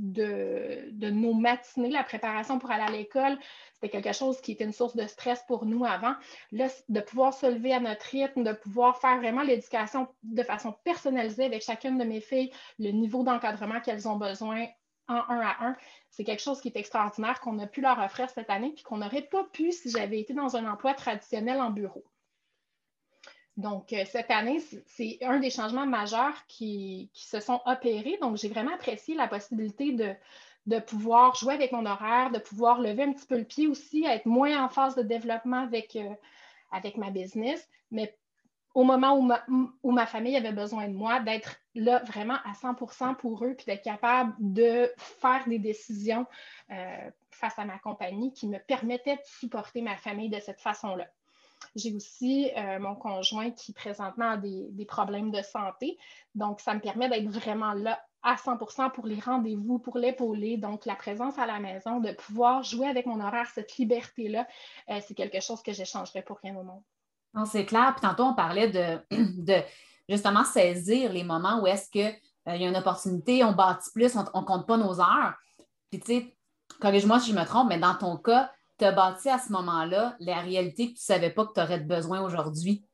de, 0.00 1.10
nos 1.10 1.34
matinées, 1.34 1.90
la 1.90 2.02
préparation 2.02 2.58
pour 2.58 2.70
aller 2.70 2.82
à 2.82 2.90
l'école, 2.90 3.38
c'était 3.74 3.90
quelque 3.90 4.14
chose 4.14 4.40
qui 4.40 4.52
était 4.52 4.64
une 4.64 4.72
source 4.72 4.96
de 4.96 5.06
stress 5.06 5.42
pour 5.46 5.66
nous 5.66 5.84
avant. 5.84 6.14
Là, 6.52 6.68
de 6.88 7.00
pouvoir 7.00 7.34
se 7.34 7.46
lever 7.46 7.72
à 7.72 7.80
notre 7.80 8.06
rythme, 8.06 8.42
de 8.42 8.52
pouvoir 8.52 8.98
faire 9.00 9.18
vraiment 9.18 9.42
l'éducation 9.42 10.08
de 10.22 10.42
façon 10.42 10.74
personnalisée 10.84 11.44
avec 11.44 11.62
chacune 11.62 11.98
de 11.98 12.04
mes 12.04 12.20
filles, 12.20 12.50
le 12.78 12.90
niveau 12.90 13.22
d'encadrement 13.22 13.80
qu'elles 13.80 14.08
ont 14.08 14.16
besoin 14.16 14.66
en 15.08 15.22
un 15.28 15.40
à 15.40 15.66
un, 15.66 15.76
c'est 16.08 16.24
quelque 16.24 16.42
chose 16.42 16.60
qui 16.60 16.68
est 16.68 16.76
extraordinaire 16.76 17.40
qu'on 17.40 17.58
a 17.58 17.66
pu 17.66 17.80
leur 17.80 17.98
offrir 17.98 18.30
cette 18.30 18.48
année 18.48 18.72
puis 18.72 18.84
qu'on 18.84 18.98
n'aurait 18.98 19.22
pas 19.22 19.44
pu 19.52 19.72
si 19.72 19.90
j'avais 19.90 20.20
été 20.20 20.34
dans 20.34 20.56
un 20.56 20.70
emploi 20.70 20.94
traditionnel 20.94 21.60
en 21.60 21.70
bureau. 21.70 22.04
Donc, 23.60 23.92
euh, 23.92 24.04
cette 24.06 24.30
année, 24.30 24.60
c'est 24.86 25.18
un 25.22 25.38
des 25.38 25.50
changements 25.50 25.86
majeurs 25.86 26.46
qui, 26.48 27.10
se 27.12 27.40
sont 27.40 27.60
opérés. 27.66 28.18
Donc, 28.20 28.36
j'ai 28.36 28.48
vraiment 28.48 28.74
apprécié 28.74 29.14
la 29.14 29.28
possibilité 29.28 29.92
de, 29.92 30.78
pouvoir 30.80 31.34
jouer 31.34 31.54
avec 31.54 31.72
mon 31.72 31.84
horaire, 31.84 32.30
de 32.30 32.38
pouvoir 32.38 32.80
lever 32.80 33.02
un 33.02 33.12
petit 33.12 33.26
peu 33.26 33.36
le 33.36 33.44
pied 33.44 33.66
aussi, 33.66 34.04
être 34.04 34.26
moins 34.26 34.64
en 34.64 34.68
phase 34.68 34.94
de 34.94 35.02
développement 35.02 35.60
avec, 35.60 35.96
euh, 35.96 36.90
ma 36.96 37.10
business, 37.10 37.68
mais 37.90 38.16
au 38.74 38.84
moment 38.84 39.16
où 39.16 39.22
ma, 39.22 39.44
où 39.82 39.90
ma, 39.90 40.06
famille 40.06 40.36
avait 40.36 40.52
besoin 40.52 40.86
de 40.88 40.94
moi, 40.94 41.18
d'être 41.20 41.56
là 41.74 41.98
vraiment 42.04 42.38
à 42.44 42.52
100% 42.52 43.16
pour 43.16 43.44
eux, 43.44 43.54
puis 43.54 43.66
d'être 43.66 43.82
capable 43.82 44.32
de 44.38 44.90
faire 44.96 45.42
des 45.48 45.58
décisions 45.58 46.24
euh, 46.70 47.10
face 47.30 47.58
à 47.58 47.64
ma 47.64 47.78
compagnie 47.80 48.32
qui 48.32 48.46
me 48.46 48.58
permettaient 48.58 49.16
de 49.16 49.22
supporter 49.24 49.82
ma 49.82 49.96
famille 49.96 50.30
de 50.30 50.38
cette 50.38 50.60
façon-là. 50.60 51.08
J'ai 51.76 51.94
aussi 51.94 52.50
euh, 52.56 52.78
mon 52.78 52.94
conjoint 52.94 53.50
qui 53.50 53.72
présentement 53.72 54.30
a 54.30 54.36
des, 54.36 54.84
problèmes 54.86 55.30
de 55.30 55.42
santé. 55.42 55.98
Donc, 56.34 56.60
ça 56.60 56.74
me 56.74 56.80
permet 56.80 57.08
d'être 57.08 57.28
vraiment 57.28 57.72
là 57.72 58.00
à 58.22 58.34
100% 58.34 58.92
pour 58.92 59.06
les 59.06 59.20
rendez-vous, 59.20 59.78
pour 59.78 59.96
l'épauler. 59.96 60.56
Donc, 60.56 60.84
la 60.84 60.94
présence 60.94 61.38
à 61.38 61.46
la 61.46 61.58
maison, 61.58 62.00
de 62.00 62.12
pouvoir 62.12 62.62
jouer 62.62 62.88
avec 62.88 63.06
mon 63.06 63.20
horaire, 63.20 63.48
cette 63.54 63.76
liberté-là, 63.76 64.46
euh, 64.90 65.00
c'est 65.06 65.14
quelque 65.14 65.40
chose 65.40 65.62
que 65.62 65.72
j'échangerais 65.72 66.22
pour 66.22 66.38
rien 66.42 66.56
au 66.56 66.62
monde. 66.62 66.82
Non, 67.34 67.44
c'est 67.44 67.64
clair. 67.64 67.94
Puis 67.96 68.02
tantôt, 68.02 68.24
on 68.24 68.34
parlait 68.34 68.68
de, 68.68 69.62
justement 70.08 70.44
saisir 70.44 71.12
les 71.12 71.24
moments 71.24 71.60
où 71.62 71.66
est-ce 71.66 71.88
qu'il 71.88 72.14
euh, 72.48 72.56
y 72.56 72.64
a 72.64 72.68
une 72.68 72.76
opportunité, 72.76 73.44
on 73.44 73.52
bâtit 73.52 73.90
plus, 73.94 74.16
on 74.16 74.40
ne 74.40 74.46
compte 74.46 74.66
pas 74.66 74.76
nos 74.76 75.00
heures. 75.00 75.34
Puis, 75.90 76.00
tu 76.00 76.06
sais, 76.06 76.36
corrige-moi 76.80 77.20
si 77.20 77.30
je 77.30 77.36
me 77.36 77.44
trompe, 77.44 77.68
mais 77.68 77.78
dans 77.78 77.94
ton 77.94 78.16
cas, 78.16 78.50
tu 78.80 78.84
as 78.86 78.92
bâti 78.92 79.28
à 79.28 79.38
ce 79.38 79.52
moment-là 79.52 80.16
la 80.20 80.40
réalité 80.40 80.86
que 80.86 80.98
tu 80.98 81.02
ne 81.02 81.14
savais 81.14 81.30
pas 81.30 81.46
que 81.46 81.52
tu 81.52 81.60
aurais 81.60 81.78
de 81.78 81.86
besoin 81.86 82.20
aujourd'hui 82.22 82.84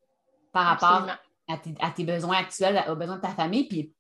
par 0.53 0.67
rapport 0.67 1.07
à 1.49 1.91
tes, 1.91 2.05
besoins 2.05 2.39
actuels, 2.39 2.85
aux 2.89 2.97
besoins 2.97 3.17
de 3.17 3.21
ta 3.21 3.31
famille. 3.31 3.69
Puis, 3.69 3.95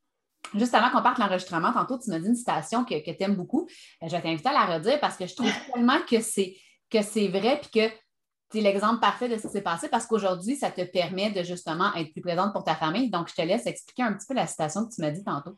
juste 0.54 0.74
avant 0.74 0.90
qu'on 0.90 1.02
parte 1.02 1.18
l'enregistrement, 1.18 1.72
tantôt, 1.72 1.98
tu 1.98 2.10
m'as 2.10 2.18
dit 2.18 2.28
une 2.28 2.34
citation 2.34 2.84
que, 2.84 2.94
que 3.04 3.10
tu 3.16 3.22
aimes 3.22 3.36
beaucoup. 3.36 3.68
Euh, 4.02 4.08
je 4.08 4.16
vais 4.16 4.22
t'inviter 4.22 4.48
à 4.48 4.52
la 4.52 4.66
redire 4.66 4.98
parce 5.00 5.16
que 5.16 5.26
je 5.26 5.34
trouve 5.34 5.50
tellement 5.72 6.00
que 6.08 6.20
c'est, 6.20 6.56
que 6.90 7.02
c'est 7.02 7.28
vrai 7.28 7.60
puis 7.60 7.70
que 7.70 7.94
c'est 8.52 8.60
l'exemple 8.60 9.00
parfait 9.00 9.28
de 9.28 9.36
ce 9.36 9.42
qui 9.42 9.52
s'est 9.52 9.62
passé 9.62 9.88
parce 9.88 10.06
qu'aujourd'hui, 10.06 10.56
ça 10.56 10.70
te 10.70 10.82
permet 10.82 11.30
de 11.30 11.42
justement 11.42 11.94
être 11.94 12.12
plus 12.12 12.22
présente 12.22 12.52
pour 12.52 12.64
ta 12.64 12.74
famille. 12.74 13.10
Donc, 13.10 13.28
je 13.28 13.34
te 13.34 13.42
laisse 13.42 13.66
expliquer 13.66 14.02
un 14.02 14.14
petit 14.14 14.26
peu 14.26 14.34
la 14.34 14.46
citation 14.46 14.86
que 14.86 14.94
tu 14.94 15.00
m'as 15.00 15.10
dit 15.10 15.24
tantôt. 15.24 15.56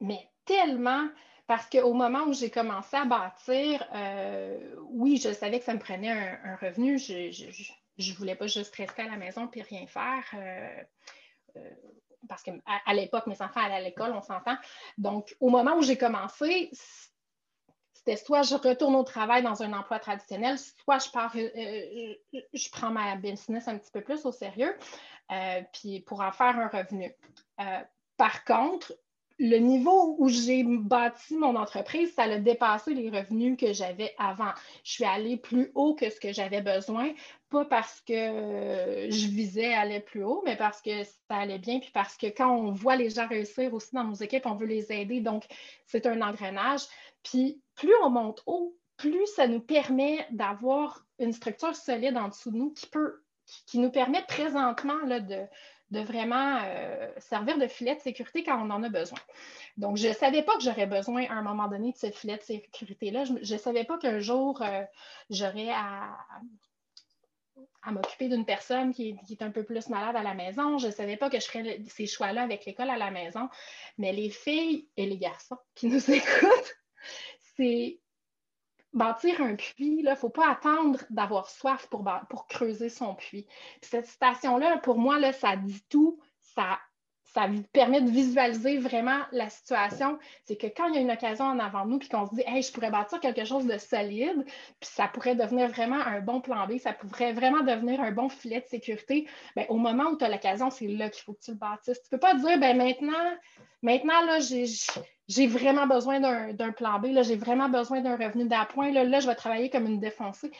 Mais 0.00 0.30
tellement, 0.44 1.08
parce 1.46 1.68
qu'au 1.70 1.92
moment 1.92 2.24
où 2.24 2.32
j'ai 2.32 2.50
commencé 2.50 2.96
à 2.96 3.04
bâtir, 3.04 3.86
euh, 3.94 4.74
oui, 4.88 5.16
je 5.16 5.32
savais 5.32 5.60
que 5.60 5.64
ça 5.64 5.74
me 5.74 5.78
prenait 5.78 6.10
un, 6.10 6.56
revenu. 6.56 6.98
Je 6.98 7.70
ne 7.98 8.16
voulais 8.16 8.34
pas 8.34 8.48
juste 8.48 8.74
rester 8.74 9.02
à 9.02 9.06
la 9.06 9.16
maison 9.16 9.48
et 9.54 9.62
rien 9.62 9.86
faire. 9.86 10.24
Euh, 10.34 10.82
euh, 11.56 11.70
parce 12.28 12.42
qu'à 12.42 12.52
à, 12.84 12.94
l'époque, 12.94 13.28
mes 13.28 13.40
enfants 13.40 13.60
allaient 13.60 13.76
à 13.76 13.80
l'école, 13.80 14.12
on 14.12 14.22
s'entend. 14.22 14.56
Donc, 14.98 15.36
au 15.38 15.48
moment 15.48 15.76
où 15.76 15.82
j'ai 15.82 15.96
commencé, 15.96 16.70
c'était 17.94 18.16
soit 18.16 18.42
je 18.42 18.56
retourne 18.56 18.96
au 18.96 19.04
travail 19.04 19.44
dans 19.44 19.62
un 19.62 19.72
emploi 19.72 20.00
traditionnel, 20.00 20.58
soit 20.58 20.98
je 20.98 21.10
pars, 21.10 21.32
je 21.36 22.70
prends 22.72 22.90
ma 22.90 23.14
business 23.14 23.68
un 23.68 23.78
petit 23.78 23.92
peu 23.92 24.00
plus 24.00 24.26
au 24.26 24.32
sérieux, 24.32 24.76
puis 25.72 26.00
pour 26.00 26.20
en 26.20 26.32
faire 26.32 26.58
un 26.58 26.66
revenu. 26.66 27.14
par 28.16 28.44
contre, 28.44 28.92
le 29.38 29.58
niveau 29.58 30.16
où 30.18 30.28
j'ai 30.28 30.64
bâti 30.64 31.36
mon 31.36 31.56
entreprise, 31.56 32.14
ça 32.14 32.22
a 32.22 32.38
dépassé 32.38 32.94
les 32.94 33.10
revenus 33.10 33.58
que 33.58 33.72
j'avais 33.72 34.14
avant. 34.18 34.52
Je 34.82 34.92
suis 34.92 35.04
allée 35.04 35.36
plus 35.36 35.70
haut 35.74 35.94
que 35.94 36.08
ce 36.08 36.18
que 36.18 36.32
j'avais 36.32 36.62
besoin, 36.62 37.12
pas 37.50 37.66
parce 37.66 38.00
que 38.00 38.14
je 38.14 39.28
visais 39.28 39.74
aller 39.74 40.00
plus 40.00 40.24
haut, 40.24 40.42
mais 40.46 40.56
parce 40.56 40.80
que 40.80 41.04
ça 41.04 41.36
allait 41.36 41.58
bien, 41.58 41.80
puis 41.80 41.90
parce 41.92 42.16
que 42.16 42.26
quand 42.26 42.50
on 42.50 42.72
voit 42.72 42.96
les 42.96 43.10
gens 43.10 43.28
réussir 43.28 43.72
aussi 43.74 43.94
dans 43.94 44.04
nos 44.04 44.14
équipes, 44.14 44.46
on 44.46 44.54
veut 44.54 44.66
les 44.66 44.90
aider. 44.90 45.20
Donc, 45.20 45.44
c'est 45.86 46.06
un 46.06 46.22
engrenage. 46.22 46.82
Puis, 47.22 47.60
plus 47.74 47.94
on 48.02 48.10
monte 48.10 48.42
haut, 48.46 48.74
plus 48.96 49.26
ça 49.26 49.46
nous 49.46 49.60
permet 49.60 50.26
d'avoir 50.30 51.04
une 51.18 51.32
structure 51.32 51.76
solide 51.76 52.16
en 52.16 52.28
dessous 52.28 52.50
de 52.50 52.56
nous 52.56 52.70
qui 52.72 52.86
peut 52.86 53.22
qui, 53.66 53.78
nous 53.78 53.90
permet 53.90 54.24
présentement 54.26 54.98
là, 55.06 55.20
de, 55.20 55.46
de 55.90 56.00
vraiment 56.00 56.58
euh, 56.64 57.08
servir 57.18 57.58
de 57.58 57.66
filet 57.66 57.94
de 57.94 58.00
sécurité 58.00 58.42
quand 58.42 58.60
on 58.60 58.70
en 58.70 58.82
a 58.82 58.88
besoin. 58.88 59.18
Donc, 59.76 59.96
je 59.96 60.08
ne 60.08 60.12
savais 60.12 60.42
pas 60.42 60.56
que 60.56 60.62
j'aurais 60.62 60.86
besoin 60.86 61.26
à 61.26 61.34
un 61.34 61.42
moment 61.42 61.68
donné 61.68 61.92
de 61.92 61.96
ce 61.96 62.10
filet 62.10 62.36
de 62.36 62.42
sécurité-là. 62.42 63.24
Je 63.24 63.54
ne 63.54 63.58
savais 63.58 63.84
pas 63.84 63.98
qu'un 63.98 64.18
jour, 64.18 64.62
euh, 64.62 64.82
j'aurais 65.30 65.70
à, 65.70 66.16
à 67.82 67.92
m'occuper 67.92 68.28
d'une 68.28 68.44
personne 68.44 68.92
qui 68.92 69.16
est, 69.30 69.42
un 69.42 69.50
peu 69.50 69.62
plus 69.62 69.88
malade 69.88 70.16
à 70.16 70.22
la 70.22 70.34
maison. 70.34 70.78
Je 70.78 70.88
ne 70.88 70.92
savais 70.92 71.16
pas 71.16 71.30
que 71.30 71.38
je 71.38 71.46
ferais 71.46 71.80
ces 71.86 72.06
choix-là 72.06 72.42
avec 72.42 72.64
l'école 72.64 72.90
à 72.90 72.96
la 72.96 73.12
maison. 73.12 73.48
Mais 73.96 74.12
les 74.12 74.30
filles 74.30 74.88
et 74.96 75.06
les 75.06 75.18
garçons 75.18 75.58
qui 75.74 75.86
nous 75.86 76.10
écoutent, 76.10 76.76
c'est 77.56 78.00
bâtir 78.96 79.40
un 79.42 79.54
puits, 79.54 79.98
il 79.98 80.06
ne 80.06 80.14
faut 80.14 80.30
pas 80.30 80.50
attendre 80.50 81.00
d'avoir 81.10 81.48
soif 81.48 81.86
pour, 81.88 82.04
creuser 82.48 82.88
son 82.88 83.14
puits. 83.14 83.46
cette 83.82 84.06
citation-là, 84.06 84.78
pour 84.78 84.98
moi, 84.98 85.20
là, 85.20 85.32
ça 85.32 85.56
dit 85.56 85.84
tout. 85.88 86.18
Ça, 86.40 86.78
ça 87.36 87.50
permet 87.74 88.00
de 88.00 88.08
visualiser 88.08 88.78
vraiment 88.78 89.18
la 89.30 89.50
situation. 89.50 90.18
C'est 90.46 90.56
que 90.56 90.68
quand 90.68 90.88
il 90.88 90.94
y 90.94 90.96
a 90.96 91.02
une 91.02 91.10
occasion 91.10 91.44
en 91.44 91.58
avant 91.58 91.84
de 91.84 91.90
nous, 91.90 91.98
puis 91.98 92.08
qu'on 92.08 92.24
se 92.24 92.34
dit, 92.34 92.42
hey, 92.46 92.62
je 92.62 92.72
pourrais 92.72 92.90
bâtir 92.90 93.20
quelque 93.20 93.44
chose 93.44 93.66
de 93.66 93.76
solide, 93.76 94.42
puis 94.80 94.88
ça 94.90 95.06
pourrait 95.06 95.34
devenir 95.34 95.68
vraiment 95.68 95.98
un 95.98 96.22
bon 96.22 96.40
plan 96.40 96.66
B, 96.66 96.78
ça 96.78 96.94
pourrait 96.94 97.34
vraiment 97.34 97.62
devenir 97.62 98.00
un 98.00 98.10
bon 98.10 98.30
filet 98.30 98.62
de 98.62 98.66
sécurité, 98.66 99.26
bien, 99.54 99.66
au 99.68 99.76
moment 99.76 100.04
où 100.04 100.16
tu 100.16 100.24
as 100.24 100.30
l'occasion, 100.30 100.70
c'est 100.70 100.86
là 100.86 101.10
qu'il 101.10 101.24
faut 101.24 101.34
que 101.34 101.42
tu 101.42 101.50
le 101.50 101.58
bâtisses. 101.58 102.00
Tu 102.00 102.06
ne 102.06 102.16
peux 102.16 102.20
pas 102.20 102.34
dire, 102.36 102.58
ben 102.58 102.74
maintenant, 102.74 103.12
maintenant, 103.82 104.24
là, 104.24 104.38
j'ai 104.40 105.46
vraiment 105.46 105.86
besoin 105.86 106.20
d'un 106.54 106.72
plan 106.72 106.98
B, 106.98 107.08
j'ai 107.20 107.36
vraiment 107.36 107.68
besoin 107.68 108.00
d'un 108.00 108.16
revenu 108.16 108.46
d'appoint, 108.46 108.90
là, 108.92 109.04
là, 109.04 109.20
je 109.20 109.26
vais 109.26 109.34
travailler 109.34 109.68
comme 109.68 109.84
une 109.84 110.00
défoncée. 110.00 110.50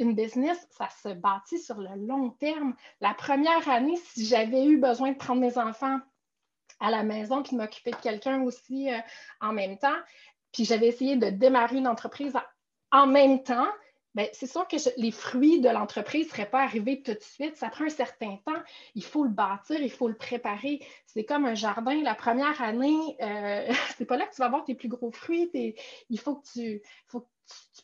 Une 0.00 0.16
business, 0.16 0.58
ça 0.72 0.88
se 1.04 1.10
bâtit 1.14 1.60
sur 1.60 1.78
le 1.78 1.88
long 2.04 2.30
terme. 2.30 2.74
La 3.00 3.14
première 3.14 3.68
année, 3.68 3.96
si 4.06 4.26
j'avais 4.26 4.64
eu 4.66 4.76
besoin 4.76 5.12
de 5.12 5.16
prendre 5.16 5.40
mes 5.40 5.56
enfants 5.56 6.00
à 6.80 6.90
la 6.90 7.02
maison 7.02 7.42
puis 7.42 7.56
m'occuper 7.56 7.90
de 7.90 7.96
quelqu'un 7.96 8.42
aussi 8.42 8.92
euh, 8.92 8.98
en 9.40 9.52
même 9.52 9.78
temps, 9.78 9.96
puis 10.52 10.64
j'avais 10.64 10.88
essayé 10.88 11.16
de 11.16 11.30
démarrer 11.30 11.76
une 11.76 11.88
entreprise 11.88 12.34
en 12.92 13.06
même 13.06 13.42
temps, 13.42 13.68
Bien, 14.16 14.28
c'est 14.32 14.46
sûr 14.46 14.66
que 14.66 14.76
les 14.96 15.10
fruits 15.10 15.60
de 15.60 15.68
l'entreprise 15.68 16.24
ne 16.28 16.30
seraient 16.30 16.48
pas 16.48 16.62
arrivés 16.62 17.02
tout 17.02 17.12
de 17.12 17.20
suite. 17.20 17.54
Ça 17.56 17.68
prend 17.68 17.84
un 17.84 17.90
certain 17.90 18.38
temps. 18.46 18.62
Il 18.94 19.04
faut 19.04 19.24
le 19.24 19.28
bâtir, 19.28 19.78
il 19.78 19.90
faut 19.90 20.08
le 20.08 20.16
préparer. 20.16 20.80
C'est 21.04 21.26
comme 21.26 21.44
un 21.44 21.54
jardin. 21.54 22.02
La 22.02 22.14
première 22.14 22.62
année, 22.62 23.18
euh, 23.20 23.70
c'est 23.98 24.06
pas 24.06 24.16
là 24.16 24.24
que 24.24 24.34
tu 24.34 24.38
vas 24.38 24.46
avoir 24.46 24.64
tes 24.64 24.74
plus 24.74 24.88
gros 24.88 25.12
fruits. 25.12 25.50
Il 26.08 26.18
faut 26.18 26.36
que, 26.36 26.48
tu, 26.50 26.82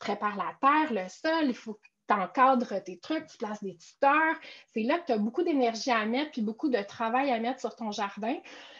prépares 0.01 0.39
la 0.39 0.57
terre, 0.59 0.95
le 0.95 1.07
sol, 1.11 1.49
il 1.49 1.55
faut 1.55 1.79
tu 2.09 2.15
encadres 2.15 2.83
tes 2.83 2.99
trucs, 2.99 3.27
tu 3.27 3.39
places 3.39 3.63
des 3.63 3.77
tuteurs. 3.77 4.37
C'est 4.75 4.83
là 4.83 4.99
que 4.99 5.07
tu 5.07 5.13
as 5.13 5.19
beaucoup 5.19 5.43
d'énergie 5.43 5.91
à 5.91 6.05
mettre 6.05 6.33
puis 6.33 6.43
beaucoup 6.43 6.69
de 6.69 6.83
travail 6.83 7.31
à 7.31 7.39
mettre 7.39 7.61
sur 7.61 7.75
ton 7.77 7.91
jardin. 7.91 8.37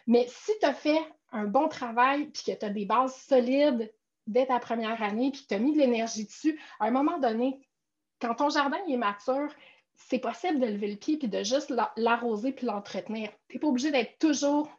Mais 0.07 0.27
si 0.29 0.53
tu 0.61 0.67
as 0.67 0.75
fait 0.75 1.01
un 1.33 1.45
bon 1.45 1.69
travail 1.69 2.27
puis 2.27 2.43
que 2.45 2.59
tu 2.59 2.65
as 2.65 2.71
des 2.71 2.85
bases 2.85 3.17
solides 3.17 3.93
dès 4.27 4.47
ta 4.47 4.59
première 4.59 5.03
année, 5.03 5.31
puis 5.31 5.45
tu 5.49 5.55
as 5.55 5.59
mis 5.59 5.73
de 5.73 5.79
l'énergie 5.79 6.25
dessus, 6.25 6.61
à 6.79 6.87
un 6.87 6.91
moment 6.91 7.19
donné, 7.19 7.61
quand 8.21 8.35
ton 8.35 8.51
jardin 8.51 8.79
est 8.89 8.97
mature, 8.97 9.53
c'est 9.95 10.19
possible 10.19 10.61
de 10.61 10.67
lever 10.67 10.89
le 10.89 10.97
pied 10.97 11.19
puis 11.19 11.29
de 11.29 11.43
juste 11.43 11.73
l'arroser 11.97 12.53
puis 12.53 12.67
l'entretenir. 12.67 13.31
Tu 13.49 13.57
n'es 13.57 13.61
pas 13.61 13.67
obligé 13.67 13.91
d'être 13.91 14.19
toujours, 14.19 14.71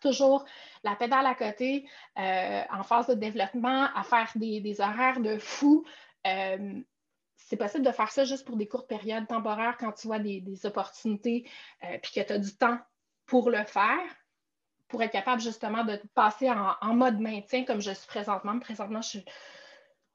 toujours 0.00 0.44
la 0.82 0.96
pédale 0.96 1.26
à 1.26 1.34
côté, 1.34 1.88
euh, 2.18 2.62
en 2.70 2.82
phase 2.82 3.06
de 3.06 3.14
développement, 3.14 3.88
à 3.94 4.02
faire 4.02 4.30
des, 4.34 4.80
horaires 4.80 5.20
de 5.20 5.38
fou. 5.38 5.84
Euh, 6.26 6.80
c'est 7.44 7.56
possible 7.56 7.84
de 7.84 7.92
faire 7.92 8.10
ça 8.10 8.24
juste 8.24 8.46
pour 8.46 8.56
des 8.56 8.66
courtes 8.66 8.88
périodes 8.88 9.26
temporaires 9.26 9.76
quand 9.78 9.92
tu 9.92 10.06
vois 10.06 10.18
des, 10.18 10.66
opportunités 10.66 11.48
euh, 11.84 11.98
puis 12.02 12.12
que 12.12 12.26
tu 12.26 12.32
as 12.32 12.38
du 12.38 12.56
temps 12.56 12.78
pour 13.26 13.50
le 13.50 13.64
faire 13.64 14.00
pour 14.88 15.02
être 15.02 15.12
capable 15.12 15.40
justement 15.40 15.84
de 15.84 16.00
passer 16.14 16.48
en, 16.50 16.94
mode 16.94 17.18
maintien 17.18 17.64
comme 17.64 17.80
je 17.80 17.90
suis 17.90 18.06
présentement. 18.06 18.58
Présentement, 18.60 19.00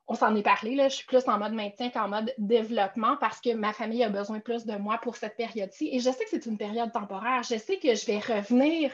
on 0.07 0.15
s'en 0.15 0.35
est 0.35 0.43
parlé, 0.43 0.75
là, 0.75 0.87
je 0.87 0.95
suis 0.95 1.05
plus 1.05 1.27
en 1.27 1.37
mode 1.37 1.53
maintien 1.53 1.89
qu'en 1.89 2.07
mode 2.07 2.33
développement 2.37 3.17
parce 3.17 3.41
que 3.41 3.53
ma 3.53 3.73
famille 3.73 4.03
a 4.03 4.09
besoin 4.09 4.39
plus 4.39 4.65
de 4.65 4.75
moi 4.75 4.97
pour 4.99 5.17
cette 5.17 5.35
période-ci. 5.35 5.89
Et 5.91 5.99
je 5.99 6.09
sais 6.09 6.23
que 6.23 6.29
c'est 6.29 6.45
une 6.45 6.57
période 6.57 6.91
temporaire. 6.91 7.43
Je 7.43 7.57
sais 7.57 7.77
que 7.77 7.93
je 7.93 8.05
vais 8.05 8.19
revenir 8.19 8.91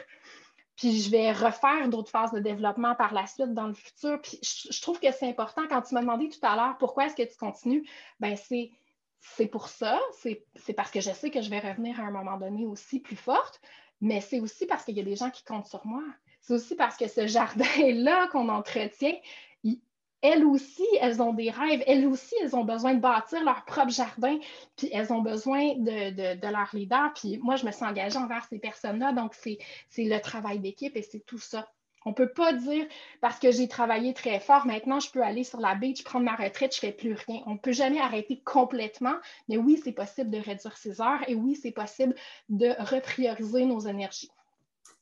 puis 0.76 1.00
je 1.00 1.10
vais 1.10 1.32
refaire 1.32 1.88
d'autres 1.88 2.10
phases 2.10 2.32
de 2.32 2.40
développement 2.40 2.94
par 2.94 3.14
la 3.14 3.26
suite 3.26 3.54
dans 3.54 3.66
le 3.66 3.74
futur. 3.74 4.20
Puis 4.20 4.38
je, 4.42 4.80
trouve 4.82 5.00
que 5.00 5.10
c'est 5.10 5.28
important. 5.28 5.62
Quand 5.68 5.82
tu 5.82 5.94
m'as 5.94 6.02
demandé 6.02 6.28
tout 6.28 6.38
à 6.42 6.54
l'heure 6.54 6.76
pourquoi 6.78 7.06
est-ce 7.06 7.16
que 7.16 7.22
tu 7.22 7.36
continues, 7.36 7.88
ben 8.20 8.36
c'est 8.36 8.70
c'est 9.20 9.46
pour 9.46 9.68
ça, 9.68 9.98
c'est 10.20 10.72
parce 10.74 10.90
que 10.90 11.00
je 11.00 11.10
sais 11.10 11.30
que 11.30 11.40
je 11.40 11.50
vais 11.50 11.58
revenir 11.58 11.98
à 11.98 12.04
un 12.04 12.10
moment 12.10 12.36
donné 12.36 12.64
aussi 12.64 13.00
plus 13.00 13.16
forte, 13.16 13.60
mais 14.00 14.20
c'est 14.20 14.38
aussi 14.38 14.66
parce 14.66 14.84
qu'il 14.84 14.96
y 14.96 15.00
a 15.00 15.04
des 15.04 15.16
gens 15.16 15.30
qui 15.30 15.42
comptent 15.42 15.66
sur 15.66 15.84
moi. 15.84 16.04
C'est 16.42 16.54
aussi 16.54 16.76
parce 16.76 16.96
que 16.96 17.08
ce 17.08 17.26
jardin-là 17.26 18.28
qu'on 18.28 18.48
entretient, 18.48 19.16
elles 20.26 20.44
aussi, 20.44 20.86
elles 21.00 21.22
ont 21.22 21.32
des 21.32 21.50
rêves. 21.50 21.82
Elles 21.86 22.06
aussi, 22.06 22.34
elles 22.42 22.56
ont 22.56 22.64
besoin 22.64 22.94
de 22.94 23.00
bâtir 23.00 23.44
leur 23.44 23.64
propre 23.64 23.90
jardin, 23.90 24.38
puis 24.76 24.90
elles 24.92 25.12
ont 25.12 25.22
besoin 25.22 25.74
de, 25.76 26.50
leur 26.50 26.68
leader. 26.72 27.12
Puis 27.14 27.38
moi, 27.38 27.56
je 27.56 27.64
me 27.64 27.70
suis 27.70 27.84
engagée 27.84 28.18
envers 28.18 28.44
ces 28.50 28.58
personnes-là. 28.58 29.12
Donc, 29.12 29.34
c'est 29.34 29.58
le 29.98 30.18
travail 30.20 30.58
d'équipe 30.58 30.96
et 30.96 31.02
c'est 31.02 31.24
tout 31.24 31.38
ça. 31.38 31.68
On 32.04 32.10
ne 32.10 32.14
peut 32.14 32.30
pas 32.30 32.52
dire 32.52 32.86
parce 33.20 33.38
que 33.40 33.50
j'ai 33.50 33.66
travaillé 33.66 34.14
très 34.14 34.38
fort, 34.38 34.64
maintenant 34.64 35.00
je 35.00 35.10
peux 35.10 35.24
aller 35.24 35.42
sur 35.42 35.58
la 35.58 35.74
beach, 35.74 36.04
prendre 36.04 36.24
ma 36.24 36.36
retraite, 36.36 36.72
je 36.72 36.86
ne 36.86 36.92
fais 36.92 36.96
plus 36.96 37.14
rien. 37.14 37.42
On 37.46 37.54
ne 37.54 37.58
peut 37.58 37.72
jamais 37.72 37.98
arrêter 37.98 38.40
complètement, 38.44 39.16
mais 39.48 39.56
oui, 39.56 39.80
c'est 39.82 39.90
possible 39.90 40.30
de 40.30 40.38
réduire 40.38 40.76
ses 40.76 41.00
heures 41.00 41.18
et 41.26 41.34
oui, 41.34 41.56
c'est 41.60 41.72
possible 41.72 42.14
de 42.48 42.68
reprioriser 42.78 43.64
nos 43.64 43.80
énergies. 43.80 44.30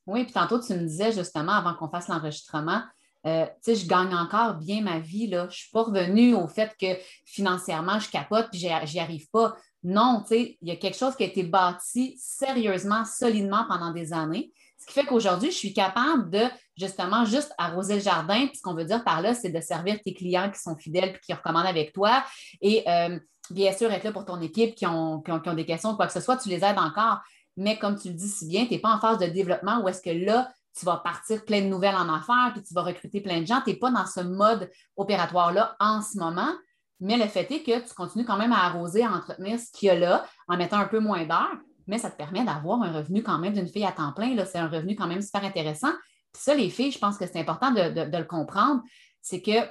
Oui, 0.07 0.25
puis 0.25 0.33
tantôt, 0.33 0.59
tu 0.59 0.73
me 0.73 0.79
disais 0.79 1.13
justement 1.13 1.53
avant 1.53 1.75
qu'on 1.75 1.91
fasse 1.91 2.09
l'enregistrement, 2.09 2.81
euh, 3.27 3.47
tu 3.47 3.53
sais, 3.63 3.75
je 3.77 3.87
gagne 3.87 4.15
encore 4.15 4.55
bien 4.55 4.83
ma 4.83 4.99
vie. 4.99 5.27
Là. 5.27 5.43
Je 5.45 5.47
ne 5.47 5.53
suis 5.53 5.71
pas 5.71 5.83
revenue 5.83 6.35
au 6.35 6.47
fait 6.47 6.75
que 6.81 6.99
financièrement, 7.25 7.99
je 7.99 8.11
capote 8.11 8.49
et 8.53 8.87
j'y 8.87 8.99
arrive 8.99 9.29
pas. 9.31 9.57
Non, 9.83 10.23
tu 10.23 10.35
sais, 10.35 10.59
il 10.61 10.69
y 10.69 10.71
a 10.71 10.77
quelque 10.77 10.97
chose 10.97 11.15
qui 11.15 11.25
a 11.25 11.27
été 11.27 11.43
bâti 11.43 12.17
sérieusement, 12.19 13.05
solidement 13.05 13.65
pendant 13.69 13.93
des 13.93 14.13
années. 14.13 14.53
Ce 14.79 14.87
qui 14.87 14.93
fait 14.93 15.07
qu'aujourd'hui, 15.07 15.51
je 15.51 15.57
suis 15.57 15.73
capable 15.73 16.31
de 16.31 16.43
justement 16.77 17.25
juste 17.25 17.53
arroser 17.57 17.95
le 17.95 18.01
jardin. 18.01 18.47
Puis 18.47 18.57
ce 18.57 18.63
qu'on 18.63 18.75
veut 18.75 18.85
dire 18.85 19.03
par 19.03 19.23
là, 19.23 19.35
c'est 19.35 19.51
de 19.51 19.61
servir 19.61 19.99
tes 20.03 20.13
clients 20.13 20.51
qui 20.51 20.61
sont 20.61 20.77
fidèles 20.77 21.11
et 21.11 21.21
qui 21.21 21.33
recommandent 21.33 21.67
avec 21.67 21.93
toi. 21.93 22.23
Et 22.61 22.83
euh, 22.89 23.19
bien 23.51 23.73
sûr, 23.73 23.91
être 23.91 24.05
là 24.05 24.13
pour 24.13 24.27
ton 24.27 24.41
équipe 24.41 24.75
qui 24.75 24.87
ont, 24.87 25.23
des 25.55 25.65
questions, 25.65 25.97
quoi 25.97 26.07
que 26.07 26.13
ce 26.13 26.21
soit, 26.21 26.37
tu 26.37 26.51
les 26.51 26.63
aides 26.65 26.79
encore. 26.79 27.21
Mais 27.57 27.79
comme 27.79 27.99
tu 27.99 28.09
le 28.09 28.15
dis 28.15 28.29
si 28.29 28.47
bien, 28.47 28.67
tu 28.67 28.73
n'es 28.73 28.79
pas 28.79 28.95
en 28.95 29.01
phase 29.01 29.19
de 29.19 29.27
développement 29.27 29.81
où 29.83 29.89
est-ce 29.89 30.03
que 30.03 30.11
là, 30.11 30.51
tu 30.79 30.85
vas 30.85 30.97
partir 30.97 31.45
plein 31.45 31.61
de 31.61 31.67
nouvelles 31.67 31.95
en 31.95 32.13
affaires, 32.13 32.51
puis 32.53 32.63
tu 32.63 32.75
vas 32.75 32.83
recruter 32.83 33.21
plein 33.21 33.41
de 33.41 33.47
gens. 33.47 33.61
Tu 33.63 33.71
n'es 33.71 33.77
pas 33.77 33.91
dans 33.91 34.07
ce 34.07 34.21
mode 34.21 34.71
opératoire-là 34.97 35.77
en 35.79 36.03
ce 36.03 36.19
moment. 36.19 36.53
Mais 37.01 37.17
le 37.17 37.27
fait 37.27 37.51
est 37.51 37.63
que 37.63 37.87
tu 37.87 37.95
continues 37.95 38.25
quand 38.25 38.37
même 38.37 38.53
à 38.53 38.65
arroser, 38.65 39.05
à 39.05 39.13
entretenir 39.13 39.59
ce 39.59 39.71
qu'il 39.73 39.89
y 39.89 39.91
a 39.91 39.99
là 39.99 40.25
en 40.49 40.57
mettant 40.57 40.79
un 40.79 40.87
peu 40.87 41.01
moins 41.01 41.25
d'heures 41.25 41.59
mais 41.87 41.99
ça 41.99 42.11
te 42.11 42.17
permet 42.17 42.45
d'avoir 42.45 42.83
un 42.83 42.93
revenu 42.93 43.23
quand 43.23 43.39
même 43.39 43.53
d'une 43.53 43.69
fille 43.69 43.85
à 43.85 43.93
temps 43.93 44.13
plein. 44.13 44.37
C'est 44.45 44.59
un 44.59 44.69
revenu 44.69 44.97
quand 44.97 45.07
même 45.07 45.23
super 45.23 45.45
intéressant. 45.45 45.93
Puis 46.33 46.43
ça, 46.43 46.55
les 46.55 46.71
filles, 46.71 46.91
je 46.91 46.99
pense 46.99 47.17
que 47.17 47.27
c'est 47.27 47.39
important 47.39 47.71
de, 47.71 48.17
le 48.17 48.25
comprendre, 48.25 48.83
c'est 49.21 49.43
que 49.43 49.69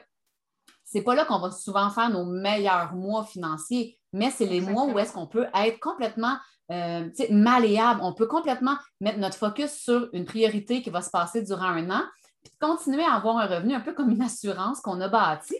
c'est 0.83 1.01
pas 1.01 1.15
là 1.15 1.25
qu'on 1.25 1.39
va 1.39 1.51
souvent 1.51 1.89
faire 1.89 2.09
nos 2.09 2.25
meilleurs 2.25 2.93
mois 2.93 3.25
financiers, 3.25 3.99
mais 4.13 4.29
c'est 4.29 4.45
les 4.45 4.61
mois 4.61 4.85
où 4.85 4.97
est-ce 4.99 5.11
qu'on 5.11 5.27
peut 5.27 5.47
être 5.53 5.79
complètement 5.79 6.37
euh, 6.71 7.09
malléable. 7.29 7.99
On 8.03 8.13
peut 8.13 8.27
complètement 8.27 8.77
mettre 9.01 9.19
notre 9.19 9.37
focus 9.37 9.73
sur 9.73 10.09
une 10.13 10.25
priorité 10.25 10.81
qui 10.81 10.89
va 10.89 11.01
se 11.01 11.09
passer 11.09 11.41
durant 11.41 11.65
un 11.65 11.89
an, 11.89 12.03
puis 12.41 12.53
continuer 12.59 13.03
à 13.03 13.15
avoir 13.15 13.37
un 13.37 13.47
revenu 13.47 13.73
un 13.73 13.81
peu 13.81 13.93
comme 13.93 14.11
une 14.11 14.21
assurance 14.21 14.79
qu'on 14.79 15.01
a 15.01 15.09
bâtie. 15.09 15.57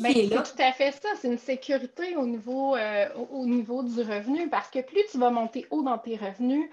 Ben, 0.00 0.12
c'est 0.12 0.28
tout 0.28 0.62
à 0.62 0.72
fait 0.72 0.92
ça. 0.92 1.08
C'est 1.20 1.28
une 1.28 1.38
sécurité 1.38 2.16
au 2.16 2.26
niveau, 2.26 2.76
euh, 2.76 3.08
au 3.30 3.46
niveau 3.46 3.82
du 3.82 4.00
revenu 4.00 4.48
parce 4.48 4.70
que 4.70 4.80
plus 4.80 5.02
tu 5.10 5.18
vas 5.18 5.30
monter 5.30 5.66
haut 5.70 5.82
dans 5.82 5.98
tes 5.98 6.16
revenus, 6.16 6.70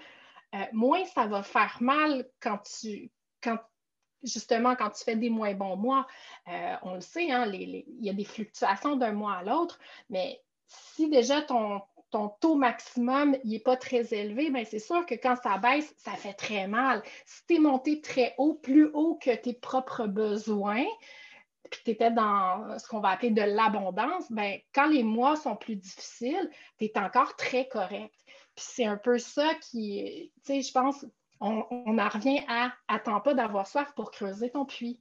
euh, 0.54 0.58
moins 0.72 1.04
ça 1.06 1.26
va 1.26 1.42
faire 1.42 1.76
mal 1.80 2.28
quand 2.40 2.58
tu, 2.80 3.10
quand 3.42 3.58
justement, 4.22 4.76
quand 4.76 4.90
tu 4.90 5.02
fais 5.02 5.16
des 5.16 5.30
moins 5.30 5.54
bons 5.54 5.76
mois, 5.76 6.06
on 6.82 6.94
le 6.94 7.00
sait, 7.00 7.32
hein, 7.32 7.50
il 7.52 7.84
y 8.00 8.08
a 8.08 8.12
des 8.12 8.24
fluctuations 8.24 8.94
d'un 8.94 9.10
mois 9.10 9.34
à 9.34 9.42
l'autre, 9.42 9.80
mais 10.08 10.40
si 10.94 11.08
déjà 11.08 11.42
ton, 11.42 11.82
taux 12.40 12.56
maximum 12.56 13.36
n'est 13.44 13.58
pas 13.58 13.76
très 13.76 14.12
élevé, 14.12 14.50
bien 14.50 14.64
c'est 14.64 14.78
sûr 14.78 15.06
que 15.06 15.14
quand 15.14 15.36
ça 15.36 15.56
baisse, 15.58 15.94
ça 15.96 16.12
fait 16.12 16.34
très 16.34 16.66
mal. 16.66 17.02
Si 17.24 17.46
tu 17.46 17.54
es 17.54 17.58
monté 17.58 18.00
très 18.00 18.34
haut, 18.38 18.54
plus 18.54 18.90
haut 18.92 19.18
que 19.22 19.34
tes 19.34 19.54
propres 19.54 20.06
besoins, 20.06 20.84
puis 21.70 21.80
tu 21.84 21.90
étais 21.92 22.10
dans 22.10 22.78
ce 22.78 22.86
qu'on 22.86 23.00
va 23.00 23.10
appeler 23.10 23.30
de 23.30 23.42
l'abondance, 23.42 24.30
bien, 24.30 24.58
quand 24.74 24.88
les 24.88 25.02
mois 25.02 25.36
sont 25.36 25.56
plus 25.56 25.76
difficiles, 25.76 26.50
tu 26.78 26.84
es 26.84 26.98
encore 26.98 27.34
très 27.36 27.66
correct. 27.66 28.14
Puis 28.54 28.66
c'est 28.68 28.84
un 28.84 28.98
peu 28.98 29.18
ça 29.18 29.54
qui, 29.54 30.30
tu 30.44 30.52
sais, 30.52 30.60
je 30.60 30.72
pense, 30.72 31.06
on, 31.40 31.64
en 31.98 32.08
revient 32.08 32.40
à 32.46 32.72
attends 32.88 33.20
pas 33.20 33.34
d'avoir 33.34 33.66
soif 33.66 33.92
pour 33.96 34.10
creuser 34.10 34.50
ton 34.50 34.66
puits. 34.66 35.00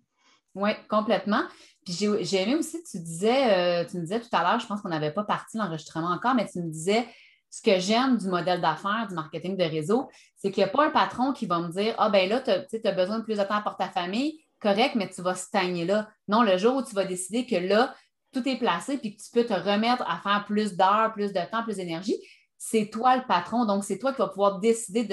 Oui, 0.55 0.71
complètement. 0.89 1.43
Puis 1.85 1.93
j'ai 1.93 2.41
aimé 2.41 2.55
aussi, 2.55 2.83
tu 2.83 2.99
disais, 2.99 3.83
euh, 3.83 3.85
tu 3.85 3.97
me 3.97 4.01
disais 4.01 4.19
tout 4.19 4.27
à 4.31 4.43
l'heure, 4.43 4.59
je 4.59 4.67
pense 4.67 4.81
qu'on 4.81 4.89
n'avait 4.89 5.13
pas 5.13 5.23
parti 5.23 5.57
l'enregistrement 5.57 6.09
encore, 6.09 6.35
mais 6.35 6.47
tu 6.47 6.59
me 6.59 6.69
disais 6.69 7.07
ce 7.49 7.61
que 7.61 7.79
j'aime 7.79 8.17
du 8.17 8.27
modèle 8.27 8.61
d'affaires, 8.61 9.07
du 9.09 9.15
marketing 9.15 9.57
de 9.57 9.63
réseau, 9.63 10.09
c'est 10.37 10.51
qu'il 10.51 10.63
n'y 10.63 10.69
a 10.69 10.71
pas 10.71 10.85
un 10.85 10.89
patron 10.89 11.33
qui 11.33 11.45
va 11.45 11.59
me 11.59 11.69
dire 11.69 11.95
Ah 11.97 12.09
ben 12.09 12.29
là, 12.29 12.39
tu 12.39 12.51
as, 12.51 12.91
besoin 12.91 13.19
de 13.19 13.23
plus 13.23 13.37
de 13.37 13.43
temps 13.43 13.61
pour 13.61 13.77
ta 13.77 13.89
famille, 13.89 14.39
correct, 14.59 14.95
mais 14.95 15.09
tu 15.09 15.21
vas 15.21 15.35
stagner 15.35 15.85
là. 15.85 16.09
Non, 16.27 16.43
le 16.43 16.57
jour 16.57 16.77
où 16.77 16.83
tu 16.83 16.95
vas 16.95 17.05
décider 17.05 17.45
que 17.45 17.55
là, 17.55 17.93
tout 18.33 18.47
est 18.47 18.57
placé 18.57 18.97
puis 18.97 19.15
que 19.15 19.21
tu 19.21 19.29
peux 19.33 19.45
te 19.45 19.53
remettre 19.53 20.03
à 20.09 20.19
faire 20.19 20.45
plus 20.45 20.77
d'heures, 20.77 21.11
plus 21.13 21.33
de 21.33 21.51
temps, 21.51 21.63
plus 21.63 21.77
d'énergie, 21.77 22.15
c'est 22.63 22.91
toi 22.91 23.17
le 23.17 23.23
patron. 23.25 23.65
Donc, 23.65 23.83
c'est 23.83 23.97
toi 23.97 24.13
qui 24.13 24.19
vas 24.19 24.27
pouvoir 24.27 24.59
décider 24.59 25.03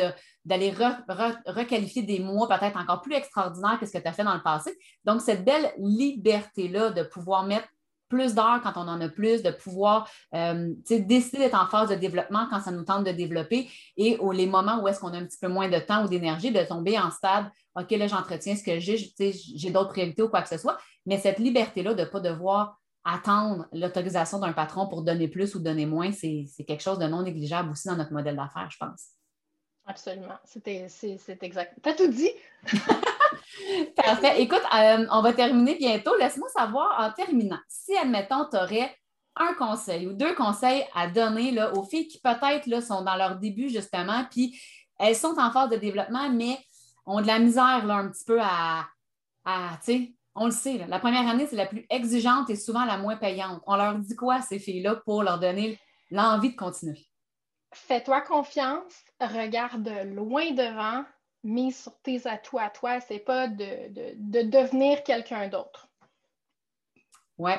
d'aller 0.44 0.70
requalifier 0.70 2.02
des 2.02 2.18
mois 2.18 2.46
peut-être 2.46 2.76
encore 2.76 3.00
plus 3.00 3.14
extraordinaires 3.14 3.78
que 3.80 3.86
ce 3.86 3.92
que 3.92 3.98
tu 3.98 4.06
as 4.06 4.12
fait 4.12 4.22
dans 4.22 4.34
le 4.34 4.42
passé. 4.42 4.78
Donc, 5.06 5.22
cette 5.22 5.46
belle 5.46 5.72
liberté-là 5.78 6.90
de 6.90 7.02
pouvoir 7.04 7.46
mettre 7.46 7.66
plus 8.10 8.34
d'heures 8.34 8.60
quand 8.62 8.74
on 8.76 8.86
en 8.86 9.00
a 9.00 9.08
plus, 9.08 9.42
de 9.42 9.50
pouvoir 9.50 10.10
euh, 10.34 10.74
décider 10.90 11.38
d'être 11.38 11.58
en 11.58 11.66
phase 11.68 11.88
de 11.88 11.94
développement 11.94 12.46
quand 12.50 12.60
ça 12.60 12.70
nous 12.70 12.84
tente 12.84 13.04
de 13.04 13.12
développer 13.12 13.70
et 13.96 14.18
les 14.32 14.46
moments 14.46 14.82
où 14.82 14.88
est-ce 14.88 15.00
qu'on 15.00 15.14
a 15.14 15.18
un 15.18 15.24
petit 15.24 15.38
peu 15.40 15.48
moins 15.48 15.70
de 15.70 15.78
temps 15.78 16.04
ou 16.04 16.08
d'énergie, 16.08 16.50
de 16.50 16.62
tomber 16.62 16.98
en 16.98 17.10
stade, 17.10 17.50
OK, 17.76 17.90
là, 17.92 18.06
j'entretiens 18.08 18.56
ce 18.56 18.62
que 18.62 18.78
j'ai, 18.78 18.98
j'ai 19.56 19.70
d'autres 19.70 19.90
priorités 19.90 20.22
ou 20.22 20.28
quoi 20.28 20.42
que 20.42 20.48
ce 20.50 20.58
soit. 20.58 20.76
Mais 21.06 21.16
cette 21.16 21.38
liberté-là 21.38 21.94
de 21.94 22.02
ne 22.02 22.06
pas 22.06 22.20
devoir 22.20 22.78
attendre 23.08 23.66
l'autorisation 23.72 24.38
d'un 24.38 24.52
patron 24.52 24.86
pour 24.86 25.02
donner 25.02 25.28
plus 25.28 25.54
ou 25.54 25.60
donner 25.60 25.86
moins, 25.86 26.12
c'est 26.12 26.46
quelque 26.66 26.82
chose 26.82 26.98
de 26.98 27.06
non 27.06 27.22
négligeable 27.22 27.70
aussi 27.70 27.88
dans 27.88 27.96
notre 27.96 28.12
modèle 28.12 28.36
d'affaires, 28.36 28.70
je 28.70 28.76
pense. 28.78 29.08
Absolument. 29.86 30.38
C'est 30.44 31.42
exact. 31.42 31.74
Tu 31.82 31.88
as 31.88 31.94
tout 31.94 32.08
dit. 32.08 32.30
Parfait. 33.96 34.42
Écoute, 34.42 34.62
euh, 34.76 35.06
on 35.10 35.22
va 35.22 35.32
terminer 35.32 35.76
bientôt. 35.76 36.14
Laisse-moi 36.16 36.48
savoir 36.50 37.00
en 37.00 37.10
terminant, 37.12 37.58
si, 37.66 37.96
admettons, 37.96 38.46
tu 38.50 38.56
aurais 38.58 38.94
un 39.36 39.54
conseil 39.54 40.06
ou 40.06 40.12
deux 40.12 40.34
conseils 40.34 40.84
à 40.94 41.08
donner 41.08 41.52
là, 41.52 41.72
aux 41.74 41.84
filles 41.84 42.08
qui 42.08 42.20
peut-être 42.20 42.82
sont 42.82 43.02
dans 43.02 43.16
leur 43.16 43.36
début, 43.36 43.70
justement, 43.70 44.24
puis 44.30 44.60
elles 44.98 45.16
sont 45.16 45.38
en 45.38 45.50
phase 45.50 45.70
de 45.70 45.76
développement, 45.76 46.28
mais 46.28 46.58
ont 47.06 47.22
de 47.22 47.26
la 47.26 47.38
misère 47.38 47.86
là, 47.86 47.94
un 47.94 48.10
petit 48.10 48.24
peu 48.24 48.38
à, 48.42 48.86
à 49.46 49.78
tu 49.82 49.92
sais, 49.92 50.12
on 50.38 50.46
le 50.46 50.50
sait, 50.50 50.78
la 50.86 50.98
première 50.98 51.28
année, 51.28 51.46
c'est 51.46 51.56
la 51.56 51.66
plus 51.66 51.86
exigeante 51.90 52.50
et 52.50 52.56
souvent 52.56 52.84
la 52.84 52.98
moins 52.98 53.16
payante. 53.16 53.62
On 53.66 53.76
leur 53.76 53.98
dit 53.98 54.16
quoi, 54.16 54.40
ces 54.40 54.58
filles-là, 54.58 54.96
pour 55.04 55.22
leur 55.22 55.38
donner 55.38 55.78
l'envie 56.10 56.50
de 56.50 56.56
continuer? 56.56 57.06
Fais-toi 57.72 58.22
confiance, 58.22 59.04
regarde 59.20 59.88
loin 60.04 60.52
devant, 60.52 61.04
mise 61.44 61.82
sur 61.82 62.00
tes 62.00 62.26
atouts 62.26 62.58
à 62.58 62.70
toi, 62.70 63.00
c'est 63.00 63.18
pas 63.18 63.48
de, 63.48 64.14
devenir 64.16 65.02
quelqu'un 65.02 65.48
d'autre. 65.48 65.88
Oui, 67.36 67.52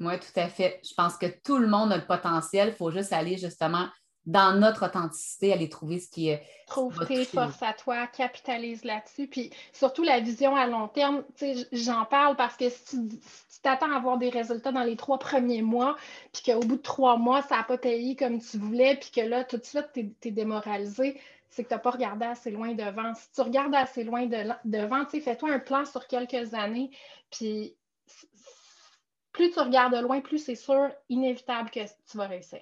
oui, 0.00 0.18
tout 0.18 0.40
à 0.40 0.48
fait. 0.48 0.80
Je 0.84 0.94
pense 0.94 1.16
que 1.16 1.26
tout 1.44 1.58
le 1.58 1.68
monde 1.68 1.92
a 1.92 1.96
le 1.96 2.06
potentiel. 2.06 2.68
Il 2.68 2.74
faut 2.74 2.90
juste 2.90 3.12
aller 3.12 3.36
justement 3.36 3.88
dans 4.26 4.58
notre 4.58 4.86
authenticité, 4.86 5.52
aller 5.52 5.68
trouver 5.68 5.98
ce 5.98 6.08
qui 6.08 6.28
est. 6.28 6.42
Trouve 6.66 7.06
tes 7.06 7.24
forces 7.24 7.62
à 7.62 7.72
toi, 7.72 8.06
capitalise 8.06 8.84
là-dessus. 8.84 9.26
Puis 9.26 9.50
surtout 9.72 10.04
la 10.04 10.20
vision 10.20 10.54
à 10.54 10.66
long 10.66 10.88
terme, 10.88 11.24
j'en 11.72 12.04
parle 12.04 12.36
parce 12.36 12.56
que 12.56 12.68
si 12.70 13.08
tu 13.08 13.60
t'attends 13.62 13.92
à 13.92 13.96
avoir 13.96 14.18
des 14.18 14.30
résultats 14.30 14.70
dans 14.70 14.84
les 14.84 14.96
trois 14.96 15.18
premiers 15.18 15.62
mois, 15.62 15.96
puis 16.32 16.42
qu'au 16.44 16.60
bout 16.60 16.76
de 16.76 16.82
trois 16.82 17.16
mois, 17.16 17.42
ça 17.42 17.56
n'a 17.56 17.62
pas 17.64 17.78
payé 17.78 18.14
comme 18.14 18.40
tu 18.40 18.58
voulais, 18.58 18.96
puis 18.96 19.10
que 19.10 19.20
là, 19.26 19.44
tout 19.44 19.56
de 19.56 19.64
suite, 19.64 19.88
tu 19.92 20.14
es, 20.22 20.30
démoralisé, 20.30 21.20
c'est 21.50 21.64
que 21.64 21.68
tu 21.68 21.74
n'as 21.74 21.80
pas 21.80 21.90
regardé 21.90 22.24
assez 22.24 22.52
loin 22.52 22.74
devant. 22.74 23.14
Si 23.14 23.30
tu 23.34 23.40
regardes 23.40 23.74
assez 23.74 24.04
loin 24.04 24.26
de, 24.26 24.50
devant, 24.64 25.04
fais-toi 25.06 25.50
un 25.50 25.58
plan 25.58 25.84
sur 25.84 26.06
quelques 26.06 26.54
années, 26.54 26.90
puis 27.30 27.74
plus 29.32 29.50
tu 29.50 29.58
regardes 29.58 29.94
loin, 29.96 30.20
plus 30.20 30.38
c'est 30.38 30.54
sûr, 30.54 30.90
inévitable 31.08 31.70
que 31.70 31.80
tu 31.80 32.16
vas 32.16 32.26
réussir 32.26 32.60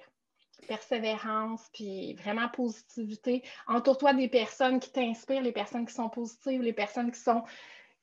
persévérance, 0.67 1.61
puis 1.73 2.13
vraiment 2.15 2.49
positivité. 2.49 3.43
Entoure-toi 3.67 4.13
des 4.13 4.27
personnes 4.27 4.79
qui 4.79 4.91
t'inspirent, 4.91 5.41
les 5.41 5.51
personnes 5.51 5.85
qui 5.85 5.93
sont 5.93 6.09
positives, 6.09 6.61
les 6.61 6.73
personnes 6.73 7.11
qui 7.11 7.19
sont, 7.19 7.43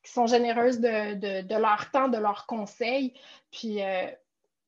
qui 0.03 0.13
sont 0.13 0.27
généreuses 0.27 0.81
de, 0.81 1.59
leur 1.61 1.91
temps, 1.91 2.09
de 2.09 2.19
leurs 2.19 2.47
conseils. 2.47 3.15
Puis 3.51 3.83
euh, 3.83 4.07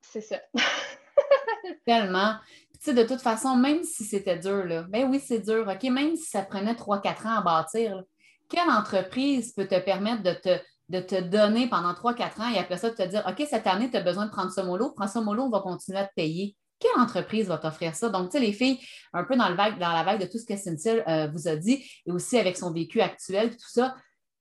c'est 0.00 0.20
ça. 0.20 0.40
Tellement. 1.86 2.34
Tu 2.72 2.78
sais, 2.80 2.94
de 2.94 3.02
toute 3.02 3.20
façon, 3.20 3.56
même 3.56 3.84
si 3.84 4.04
c'était 4.04 4.38
dur, 4.38 4.64
là, 4.64 4.84
ben 4.88 5.08
oui, 5.10 5.20
c'est 5.20 5.40
dur, 5.40 5.68
OK, 5.68 5.82
même 5.90 6.16
si 6.16 6.24
ça 6.24 6.42
prenait 6.42 6.72
3-4 6.72 7.26
ans 7.26 7.38
à 7.38 7.42
bâtir, 7.42 8.02
quelle 8.48 8.70
entreprise 8.70 9.52
peut 9.52 9.68
te 9.68 9.78
permettre 9.78 10.22
de 10.22 10.32
te, 10.32 10.58
de 10.88 11.00
te 11.00 11.20
donner 11.20 11.68
pendant 11.68 11.92
3-4 11.92 12.40
ans 12.40 12.48
et 12.54 12.58
après 12.58 12.78
ça, 12.78 12.88
de 12.88 12.94
te 12.94 13.02
dire, 13.02 13.22
OK, 13.28 13.46
cette 13.48 13.66
année, 13.66 13.90
tu 13.90 13.98
as 13.98 14.00
besoin 14.00 14.26
de 14.26 14.30
prendre 14.30 14.50
ce 14.50 14.62
mollo, 14.62 14.92
prends 14.92 15.08
ce 15.08 15.18
mollo, 15.18 15.42
on 15.44 15.50
va 15.50 15.60
continuer 15.60 15.98
à 15.98 16.06
te 16.06 16.14
payer 16.14 16.56
quelle 16.80 17.00
entreprise 17.00 17.46
va 17.46 17.58
t'offrir 17.58 17.94
ça? 17.94 18.08
Donc, 18.08 18.30
tu 18.30 18.38
sais, 18.38 18.44
les 18.44 18.52
filles, 18.52 18.80
un 19.12 19.24
peu 19.24 19.36
dans, 19.36 19.48
le 19.48 19.54
vague, 19.54 19.78
dans 19.78 19.92
la 19.92 20.02
vague 20.02 20.20
de 20.20 20.26
tout 20.26 20.38
ce 20.38 20.46
que 20.46 20.56
Cynthia 20.56 21.04
euh, 21.06 21.28
vous 21.28 21.46
a 21.46 21.54
dit, 21.54 21.84
et 22.06 22.10
aussi 22.10 22.38
avec 22.38 22.56
son 22.56 22.72
vécu 22.72 23.00
actuel, 23.00 23.50
tout 23.50 23.68
ça, 23.68 23.94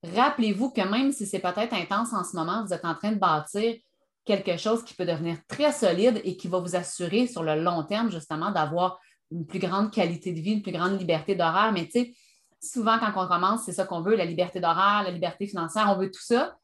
rappelez-vous 0.03 0.71
que 0.71 0.81
même 0.81 1.11
si 1.11 1.27
c'est 1.27 1.39
peut-être 1.39 1.73
intense 1.73 2.13
en 2.13 2.23
ce 2.23 2.35
moment, 2.35 2.63
vous 2.65 2.73
êtes 2.73 2.85
en 2.85 2.95
train 2.95 3.11
de 3.11 3.19
bâtir 3.19 3.75
quelque 4.25 4.57
chose 4.57 4.83
qui 4.83 4.93
peut 4.93 5.05
devenir 5.05 5.37
très 5.47 5.71
solide 5.71 6.21
et 6.23 6.37
qui 6.37 6.47
va 6.47 6.59
vous 6.59 6.75
assurer 6.75 7.27
sur 7.27 7.43
le 7.43 7.61
long 7.61 7.83
terme, 7.83 8.11
justement, 8.11 8.51
d'avoir 8.51 8.99
une 9.31 9.45
plus 9.45 9.59
grande 9.59 9.91
qualité 9.91 10.31
de 10.31 10.39
vie, 10.39 10.53
une 10.53 10.61
plus 10.61 10.71
grande 10.71 10.97
liberté 10.97 11.35
d'horaire. 11.35 11.71
Mais 11.73 11.85
tu 11.85 11.91
sais, 11.91 12.13
souvent, 12.61 12.99
quand 12.99 13.11
on 13.15 13.27
commence, 13.27 13.63
c'est 13.63 13.73
ça 13.73 13.85
qu'on 13.85 14.01
veut, 14.01 14.15
la 14.15 14.25
liberté 14.25 14.59
d'horaire, 14.59 15.03
la 15.03 15.11
liberté 15.11 15.47
financière, 15.47 15.87
on 15.89 15.99
veut 15.99 16.11
tout 16.11 16.21
ça. 16.21 16.55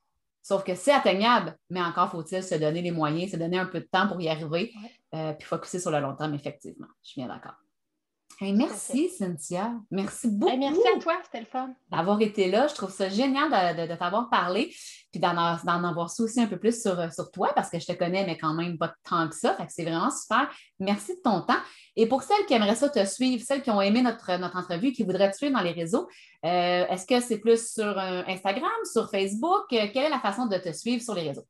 Sauf 0.45 0.63
que 0.63 0.75
c'est 0.75 0.91
atteignable, 0.91 1.58
mais 1.71 1.81
encore 1.81 2.12
faut-il 2.12 2.43
se 2.43 2.53
donner 2.53 2.84
les 2.84 2.91
moyens, 2.91 3.31
se 3.31 3.36
donner 3.36 3.58
un 3.58 3.65
peu 3.65 3.79
de 3.79 3.88
temps 3.91 4.08
pour 4.08 4.21
y 4.21 4.29
arriver, 4.29 4.71
euh, 5.15 5.34
puis 5.34 5.47
focuser 5.47 5.79
sur 5.79 5.89
le 5.89 5.99
long 5.99 6.13
terme, 6.13 6.36
effectivement. 6.36 6.86
Je 7.01 7.10
suis 7.10 7.21
bien 7.21 7.27
d'accord 7.34 7.55
merci, 8.41 9.10
Cynthia. 9.10 9.74
Merci 9.91 10.30
beaucoup. 10.30 10.58
merci 10.58 10.82
à 10.95 11.00
toi, 11.00 11.13
c'était 11.24 11.39
le 11.39 11.45
fun. 11.45 11.74
D'avoir 11.91 12.21
été 12.21 12.50
là. 12.50 12.67
Je 12.67 12.74
trouve 12.74 12.91
ça 12.91 13.10
génial 13.10 13.50
de, 13.50 13.95
t'avoir 13.95 14.30
parlé, 14.30 14.74
puis 15.12 15.19
d'en 15.19 15.36
avoir 15.38 16.10
su 16.10 16.21
aussi 16.24 16.41
un 16.41 16.48
peu 16.48 16.58
plus 16.58 16.82
sur, 16.82 17.12
sur, 17.13 17.32
toi, 17.32 17.52
parce 17.56 17.69
que 17.69 17.80
je 17.80 17.86
te 17.86 17.93
connais, 17.93 18.26
mais 18.26 18.38
quand 18.38 18.54
même 18.54 18.78
pas 18.78 18.93
tant 19.08 19.28
que 19.28 19.36
ça. 19.36 19.58
c'est 19.69 19.84
vraiment 19.84 20.12
super. 20.12 20.50
Merci 20.80 21.15
de 21.15 21.21
ton 21.24 21.41
temps. 21.41 21.60
Et 21.95 22.08
pour 22.08 22.24
celles 22.24 22.45
qui 22.45 22.54
aimeraient 22.54 22.76
ça 22.76 22.89
te 22.89 23.04
suivre, 23.06 23.43
celles 23.45 23.62
qui 23.62 23.71
ont 23.71 23.82
aimé 23.82 24.02
notre, 24.02 24.38
notre 24.38 24.58
entrevue, 24.58 24.91
qui 24.91 25.04
voudraient 25.04 25.32
te 25.32 25.38
suivre 25.38 25.54
dans 25.54 25.63
les 25.63 25.71
réseaux, 25.71 26.08
euh, 26.45 26.86
est-ce 26.88 27.06
que 27.06 27.21
c'est 27.21 27.39
plus 27.39 27.71
sur 27.71 27.98
euh, 27.98 28.24
Instagram, 28.28 28.71
sur 28.91 29.10
Facebook? 29.10 29.63
quelle 29.69 29.95
est 29.95 30.10
la 30.10 30.19
façon 30.19 30.45
de 30.45 30.58
te 30.58 30.71
suivre 30.74 31.02
sur 31.02 31.15
les 31.15 31.30
réseaux? 31.30 31.45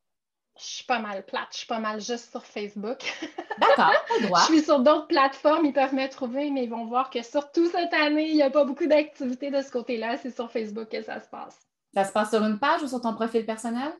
Je 0.58 0.64
suis 0.64 0.84
pas 0.84 0.98
mal 0.98 1.24
plate, 1.24 1.48
je 1.52 1.58
suis 1.58 1.66
pas 1.66 1.78
mal 1.78 2.00
juste 2.00 2.30
sur 2.30 2.44
Facebook. 2.44 2.98
D'accord, 3.58 3.92
Je 4.18 4.44
suis 4.44 4.62
sur 4.62 4.80
d'autres 4.80 5.06
plateformes, 5.06 5.66
ils 5.66 5.72
peuvent 5.72 5.94
me 5.94 6.08
trouver, 6.08 6.50
mais 6.50 6.64
ils 6.64 6.70
vont 6.70 6.86
voir 6.86 7.10
que 7.10 7.22
surtout 7.22 7.66
cette 7.66 7.92
année, 7.92 8.28
il 8.28 8.34
n'y 8.36 8.42
a 8.42 8.50
pas 8.50 8.64
beaucoup 8.64 8.86
d'activités 8.86 9.50
de 9.50 9.60
ce 9.60 9.70
côté-là. 9.70 10.16
C'est 10.16 10.34
sur 10.34 10.50
Facebook 10.50 10.88
que 10.88 11.02
ça 11.02 11.20
se 11.20 11.28
passe. 11.28 11.58
Ça 11.94 12.04
se 12.04 12.12
passe 12.12 12.30
sur 12.30 12.42
une 12.42 12.58
page 12.58 12.82
ou 12.82 12.88
sur 12.88 13.00
ton 13.00 13.14
profil 13.14 13.44
personnel? 13.44 13.92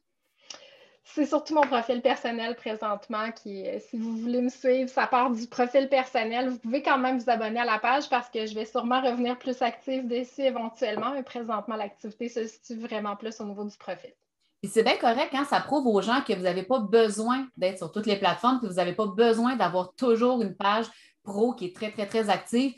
C'est 1.05 1.27
surtout 1.27 1.55
mon 1.55 1.63
profil 1.63 2.03
personnel 2.03 2.57
présentement 2.57 3.31
qui, 3.31 3.65
si 3.79 3.97
vous 3.97 4.17
voulez 4.17 4.43
me 4.43 4.49
suivre, 4.49 4.91
ça 4.91 5.07
part 5.07 5.31
du 5.31 5.47
profil 5.47 5.89
personnel. 5.89 6.49
Vous 6.49 6.59
pouvez 6.59 6.83
quand 6.83 6.99
même 6.99 7.19
vous 7.19 7.31
abonner 7.31 7.61
à 7.61 7.65
la 7.65 7.79
page 7.79 8.09
parce 8.11 8.29
que 8.29 8.45
je 8.45 8.55
vais 8.55 8.65
sûrement 8.65 9.01
revenir 9.01 9.39
plus 9.39 9.63
active 9.63 10.09
dessus 10.09 10.43
éventuellement, 10.43 11.13
mais 11.13 11.23
présentement, 11.23 11.77
l'activité 11.77 12.29
se 12.29 12.47
situe 12.47 12.81
vraiment 12.81 13.15
plus 13.15 13.41
au 13.41 13.45
niveau 13.45 13.65
du 13.65 13.77
profil 13.77 14.13
c'est 14.69 14.83
bien 14.83 14.97
correct, 14.97 15.35
hein? 15.35 15.45
ça 15.49 15.61
prouve 15.61 15.87
aux 15.87 16.01
gens 16.01 16.23
que 16.27 16.33
vous 16.33 16.43
n'avez 16.43 16.63
pas 16.63 16.79
besoin 16.79 17.47
d'être 17.57 17.79
sur 17.79 17.93
toutes 17.93 18.07
les 18.07 18.17
plateformes, 18.17 18.61
que 18.61 18.67
vous 18.67 18.75
n'avez 18.75 18.95
pas 18.95 19.07
besoin 19.07 19.57
d'avoir 19.57 19.95
toujours 19.95 20.43
une 20.43 20.57
page 20.57 20.87
pro 21.23 21.55
qui 21.55 21.67
est 21.67 21.77
très, 21.77 21.91
très, 21.91 22.07
très 22.07 22.31
active. 22.31 22.73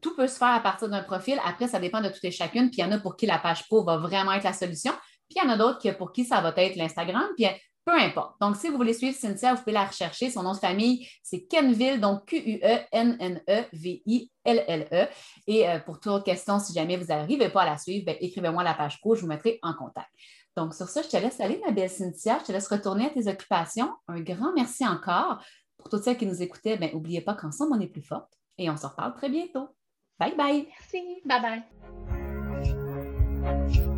Tout 0.00 0.14
peut 0.14 0.28
se 0.28 0.38
faire 0.38 0.48
à 0.48 0.60
partir 0.60 0.88
d'un 0.88 1.02
profil. 1.02 1.40
Après, 1.44 1.66
ça 1.66 1.80
dépend 1.80 2.00
de 2.00 2.08
toutes 2.08 2.24
et 2.24 2.30
chacune. 2.30 2.70
Puis 2.70 2.78
il 2.78 2.84
y 2.84 2.84
en 2.84 2.92
a 2.92 2.98
pour 2.98 3.16
qui 3.16 3.26
la 3.26 3.38
page 3.38 3.66
pro 3.66 3.82
va 3.82 3.96
vraiment 3.96 4.32
être 4.32 4.44
la 4.44 4.52
solution. 4.52 4.92
Puis 5.28 5.38
il 5.40 5.42
y 5.44 5.46
en 5.46 5.50
a 5.50 5.56
d'autres 5.56 5.90
pour 5.92 6.12
qui 6.12 6.24
ça 6.24 6.40
va 6.40 6.52
être 6.56 6.76
l'Instagram. 6.76 7.26
Puis 7.36 7.46
peu 7.84 7.92
importe. 7.92 8.40
Donc, 8.40 8.56
si 8.56 8.68
vous 8.68 8.76
voulez 8.76 8.94
suivre 8.94 9.16
Cynthia, 9.16 9.54
vous 9.54 9.60
pouvez 9.60 9.72
la 9.72 9.86
rechercher. 9.86 10.30
Son 10.30 10.42
nom 10.42 10.52
de 10.52 10.58
famille, 10.58 11.08
c'est 11.22 11.46
Kenville, 11.46 12.00
donc 12.00 12.26
Q-U-E-N-N-E-V-I-L-L-E. 12.26 12.66
Et 15.46 15.68
euh, 15.68 15.78
pour 15.80 15.98
toute 15.98 16.24
question, 16.24 16.58
si 16.58 16.72
jamais 16.74 16.96
vous 16.96 17.06
n'arrivez 17.06 17.48
pas 17.48 17.62
à 17.62 17.70
la 17.70 17.78
suivre, 17.78 18.04
ben, 18.04 18.16
écrivez-moi 18.20 18.62
la 18.62 18.74
page 18.74 19.00
pro, 19.00 19.14
je 19.14 19.22
vous 19.22 19.28
mettrai 19.28 19.58
en 19.62 19.72
contact. 19.74 20.10
Donc, 20.56 20.74
sur 20.74 20.88
ça, 20.88 21.02
je 21.02 21.08
te 21.08 21.16
laisse 21.16 21.40
aller, 21.40 21.60
ma 21.64 21.72
belle 21.72 21.90
Cynthia. 21.90 22.38
Je 22.40 22.46
te 22.46 22.52
laisse 22.52 22.68
retourner 22.68 23.06
à 23.06 23.10
tes 23.10 23.28
occupations. 23.28 23.92
Un 24.08 24.20
grand 24.20 24.52
merci 24.54 24.86
encore. 24.86 25.42
Pour 25.76 25.88
toutes 25.88 26.04
celles 26.04 26.18
qui 26.18 26.26
nous 26.26 26.42
écoutaient, 26.42 26.78
n'oubliez 26.78 27.20
ben, 27.20 27.26
pas 27.26 27.34
qu'ensemble, 27.34 27.72
on 27.74 27.80
est 27.80 27.86
plus 27.86 28.02
forte. 28.02 28.32
Et 28.58 28.68
on 28.68 28.76
se 28.76 28.86
reparle 28.86 29.14
très 29.14 29.30
bientôt. 29.30 29.68
Bye 30.18 30.36
bye. 30.36 30.68
Merci. 30.68 31.22
Bye 31.24 31.64
bye. 33.80 33.96